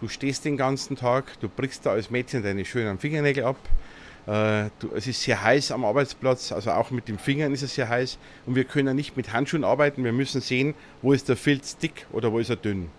Du 0.01 0.07
stehst 0.07 0.45
den 0.45 0.57
ganzen 0.57 0.95
Tag, 0.95 1.41
du 1.41 1.49
brichst 1.49 1.85
da 1.85 1.91
als 1.91 2.09
Mädchen 2.09 2.45
deine 2.45 2.65
schönen 2.65 3.01
Fingernägel 3.01 3.43
ab. 3.43 3.57
Äh, 4.29 4.71
du, 4.79 4.95
es 4.95 5.09
ist 5.09 5.23
sehr 5.23 5.43
heiß 5.43 5.73
am 5.73 5.85
Arbeitsplatz, 5.85 6.53
also 6.53 6.71
auch 6.71 6.93
mit 6.93 7.09
den 7.09 7.19
Fingern 7.19 7.53
ist 7.53 7.63
es 7.63 7.75
sehr 7.75 7.89
heiß. 7.89 8.17
Und 8.47 8.55
wir 8.55 8.63
können 8.63 8.95
nicht 8.95 9.17
mit 9.17 9.33
Handschuhen 9.33 9.65
arbeiten, 9.65 10.05
wir 10.05 10.13
müssen 10.13 10.41
sehen, 10.41 10.75
wo 11.03 11.13
ist 11.13 11.29
der 11.29 11.37
Filz 11.37 11.79
dick 11.79 12.07
oder 12.13 12.31
wo 12.31 12.39
ist 12.39 12.49
er 12.49 12.55
dünn. 12.55 12.91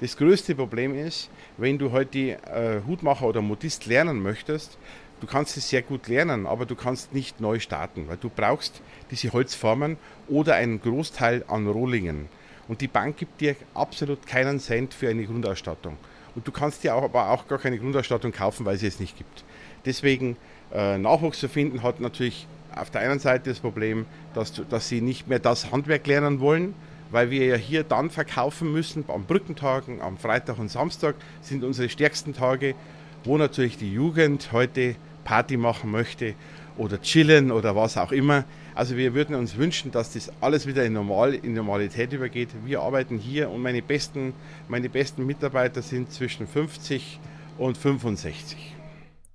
Das 0.00 0.16
größte 0.16 0.54
Problem 0.54 0.94
ist, 0.94 1.28
wenn 1.58 1.76
du 1.76 1.92
heute 1.92 2.18
äh, 2.18 2.80
Hutmacher 2.86 3.26
oder 3.26 3.42
Modist 3.42 3.84
lernen 3.84 4.22
möchtest, 4.22 4.78
du 5.20 5.26
kannst 5.26 5.58
es 5.58 5.68
sehr 5.68 5.82
gut 5.82 6.08
lernen, 6.08 6.46
aber 6.46 6.64
du 6.64 6.76
kannst 6.76 7.12
nicht 7.12 7.42
neu 7.42 7.60
starten, 7.60 8.08
weil 8.08 8.16
du 8.16 8.30
brauchst 8.34 8.80
diese 9.10 9.34
Holzformen 9.34 9.98
oder 10.28 10.54
einen 10.54 10.80
Großteil 10.80 11.44
an 11.46 11.66
Rohlingen. 11.66 12.30
Und 12.68 12.80
die 12.80 12.88
Bank 12.88 13.18
gibt 13.18 13.42
dir 13.42 13.54
absolut 13.74 14.26
keinen 14.26 14.60
Cent 14.60 14.94
für 14.94 15.10
eine 15.10 15.26
Grundausstattung. 15.26 15.98
Und 16.38 16.46
du 16.46 16.52
kannst 16.52 16.84
dir 16.84 16.94
auch, 16.94 17.02
aber 17.02 17.30
auch 17.30 17.48
gar 17.48 17.58
keine 17.58 17.80
Grundausstattung 17.80 18.30
kaufen, 18.30 18.64
weil 18.64 18.76
sie 18.76 18.86
es 18.86 19.00
nicht 19.00 19.18
gibt. 19.18 19.42
Deswegen 19.84 20.36
äh, 20.72 20.96
Nachwuchs 20.96 21.40
zu 21.40 21.48
finden, 21.48 21.82
hat 21.82 21.98
natürlich 21.98 22.46
auf 22.76 22.90
der 22.90 23.00
einen 23.00 23.18
Seite 23.18 23.50
das 23.50 23.58
Problem, 23.58 24.06
dass, 24.34 24.52
dass 24.70 24.88
sie 24.88 25.00
nicht 25.00 25.26
mehr 25.26 25.40
das 25.40 25.72
Handwerk 25.72 26.06
lernen 26.06 26.38
wollen, 26.38 26.76
weil 27.10 27.32
wir 27.32 27.44
ja 27.44 27.56
hier 27.56 27.82
dann 27.82 28.08
verkaufen 28.08 28.70
müssen. 28.70 29.04
Am 29.08 29.24
Brückentagen, 29.24 30.00
am 30.00 30.16
Freitag 30.16 30.60
und 30.60 30.70
Samstag 30.70 31.16
sind 31.40 31.64
unsere 31.64 31.88
stärksten 31.88 32.34
Tage, 32.34 32.76
wo 33.24 33.36
natürlich 33.36 33.76
die 33.76 33.92
Jugend 33.92 34.52
heute 34.52 34.94
Party 35.24 35.56
machen 35.56 35.90
möchte 35.90 36.36
oder 36.78 37.00
chillen 37.02 37.50
oder 37.50 37.76
was 37.76 37.96
auch 37.96 38.12
immer. 38.12 38.44
Also 38.74 38.96
wir 38.96 39.12
würden 39.12 39.34
uns 39.34 39.56
wünschen, 39.56 39.90
dass 39.90 40.14
das 40.14 40.30
alles 40.40 40.66
wieder 40.66 40.84
in, 40.84 40.92
Normal, 40.92 41.34
in 41.34 41.52
Normalität 41.52 42.12
übergeht. 42.12 42.50
Wir 42.64 42.80
arbeiten 42.80 43.18
hier 43.18 43.50
und 43.50 43.60
meine 43.60 43.82
besten, 43.82 44.32
meine 44.68 44.88
besten 44.88 45.26
Mitarbeiter 45.26 45.82
sind 45.82 46.12
zwischen 46.12 46.46
50 46.46 47.18
und 47.58 47.76
65. 47.76 48.74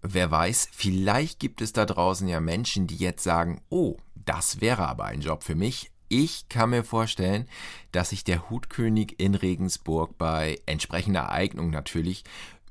Wer 0.01 0.31
weiß, 0.31 0.69
vielleicht 0.71 1.39
gibt 1.39 1.61
es 1.61 1.73
da 1.73 1.85
draußen 1.85 2.27
ja 2.27 2.39
Menschen, 2.39 2.87
die 2.87 2.97
jetzt 2.97 3.23
sagen, 3.23 3.61
oh, 3.69 3.97
das 4.15 4.61
wäre 4.61 4.87
aber 4.87 5.05
ein 5.05 5.21
Job 5.21 5.43
für 5.43 5.55
mich. 5.55 5.91
Ich 6.09 6.47
kann 6.49 6.69
mir 6.69 6.83
vorstellen, 6.83 7.47
dass 7.91 8.09
sich 8.09 8.23
der 8.23 8.49
Hutkönig 8.49 9.19
in 9.19 9.35
Regensburg 9.35 10.17
bei 10.17 10.59
entsprechender 10.65 11.31
Eignung 11.31 11.69
natürlich 11.69 12.23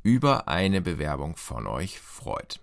über 0.02 0.48
eine 0.48 0.80
Bewerbung 0.80 1.36
von 1.36 1.66
euch 1.66 2.00
freut. 2.00 2.61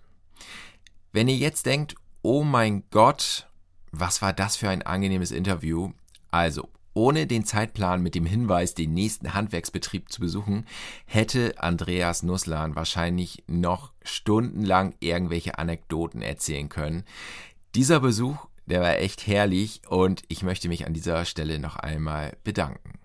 Wenn 1.12 1.28
ihr 1.28 1.36
jetzt 1.36 1.66
denkt, 1.66 1.94
oh 2.22 2.42
mein 2.44 2.84
Gott, 2.90 3.48
was 3.90 4.22
war 4.22 4.32
das 4.32 4.56
für 4.56 4.68
ein 4.68 4.82
angenehmes 4.82 5.30
Interview? 5.30 5.92
Also, 6.30 6.68
ohne 6.94 7.26
den 7.26 7.44
Zeitplan 7.44 8.02
mit 8.02 8.14
dem 8.14 8.26
Hinweis, 8.26 8.74
den 8.74 8.94
nächsten 8.94 9.34
Handwerksbetrieb 9.34 10.10
zu 10.12 10.20
besuchen, 10.20 10.66
hätte 11.06 11.54
Andreas 11.58 12.22
Nusslan 12.22 12.76
wahrscheinlich 12.76 13.44
noch 13.46 13.92
stundenlang 14.02 14.94
irgendwelche 15.00 15.58
Anekdoten 15.58 16.22
erzählen 16.22 16.68
können. 16.68 17.04
Dieser 17.74 18.00
Besuch 18.00 18.46
der 18.70 18.82
war 18.82 18.98
echt 18.98 19.26
herrlich 19.26 19.82
und 19.88 20.22
ich 20.28 20.44
möchte 20.44 20.68
mich 20.68 20.86
an 20.86 20.94
dieser 20.94 21.24
Stelle 21.24 21.58
noch 21.58 21.74
einmal 21.74 22.36
bedanken. 22.44 23.00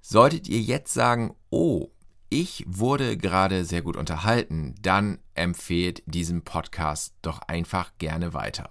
Solltet 0.00 0.48
ihr 0.48 0.60
jetzt 0.60 0.94
sagen, 0.94 1.34
oh, 1.50 1.88
ich 2.28 2.64
wurde 2.66 3.16
gerade 3.16 3.64
sehr 3.64 3.82
gut 3.82 3.96
unterhalten, 3.96 4.74
dann 4.80 5.18
empfehlt 5.34 6.02
diesen 6.06 6.42
Podcast 6.42 7.14
doch 7.22 7.40
einfach 7.40 7.92
gerne 7.98 8.34
weiter. 8.34 8.70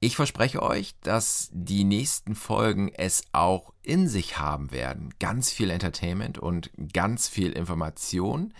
Ich 0.00 0.16
verspreche 0.16 0.62
euch, 0.62 0.94
dass 1.02 1.48
die 1.52 1.84
nächsten 1.84 2.34
Folgen 2.34 2.88
es 2.92 3.22
auch 3.32 3.72
in 3.82 4.08
sich 4.08 4.38
haben 4.38 4.72
werden. 4.72 5.14
Ganz 5.20 5.52
viel 5.52 5.70
Entertainment 5.70 6.38
und 6.38 6.70
ganz 6.92 7.28
viel 7.28 7.52
Information. 7.52 8.52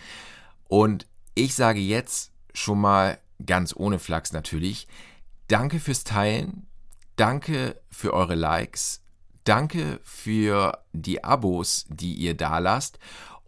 Und 0.69 1.09
ich 1.35 1.55
sage 1.55 1.81
jetzt 1.81 2.31
schon 2.55 2.81
mal 2.81 3.19
ganz 3.45 3.75
ohne 3.77 3.99
Flachs 3.99 4.33
natürlich, 4.33 4.87
Danke 5.53 5.81
fürs 5.81 6.03
Teilen. 6.03 6.67
Danke 7.17 7.79
für 7.91 8.15
eure 8.15 8.37
Likes. 8.37 9.03
Danke 9.45 10.01
für 10.03 10.83
die 10.95 11.25
Abos, 11.25 11.85
die 11.91 12.15
ihr 12.15 12.35
da 12.35 12.59
lasst. 12.59 12.99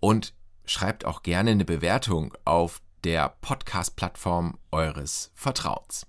Und 0.04 0.34
schreibt 0.66 1.06
auch 1.06 1.22
gerne 1.22 1.52
eine 1.52 1.64
Bewertung 1.64 2.34
auf 2.44 2.82
der 3.04 3.30
Podcast-Plattform 3.40 4.58
eures 4.70 5.30
Vertrauens. 5.34 6.04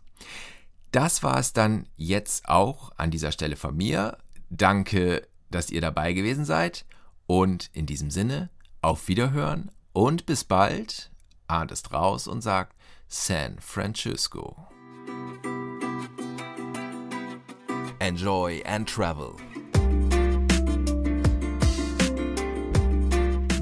Das 0.92 1.24
war 1.24 1.40
es 1.40 1.54
dann 1.54 1.88
jetzt 1.96 2.50
auch 2.50 2.92
an 2.98 3.10
dieser 3.10 3.32
Stelle 3.32 3.56
von 3.56 3.74
mir. 3.74 4.18
Danke, 4.50 5.26
dass 5.50 5.70
ihr 5.70 5.80
dabei 5.80 6.12
gewesen 6.12 6.44
seid. 6.44 6.86
Und 7.26 7.70
in 7.72 7.86
diesem 7.86 8.12
Sinne, 8.12 8.50
auf 8.82 9.08
Wiederhören 9.08 9.72
und 9.94 10.26
bis 10.26 10.44
bald. 10.44 11.10
Ahnt 11.48 11.72
ist 11.72 11.94
raus 11.94 12.28
und 12.28 12.42
sagt 12.42 12.76
San 13.08 13.58
Francisco. 13.60 14.68
Enjoy 18.00 18.62
and 18.66 18.90
Travel. 18.90 19.38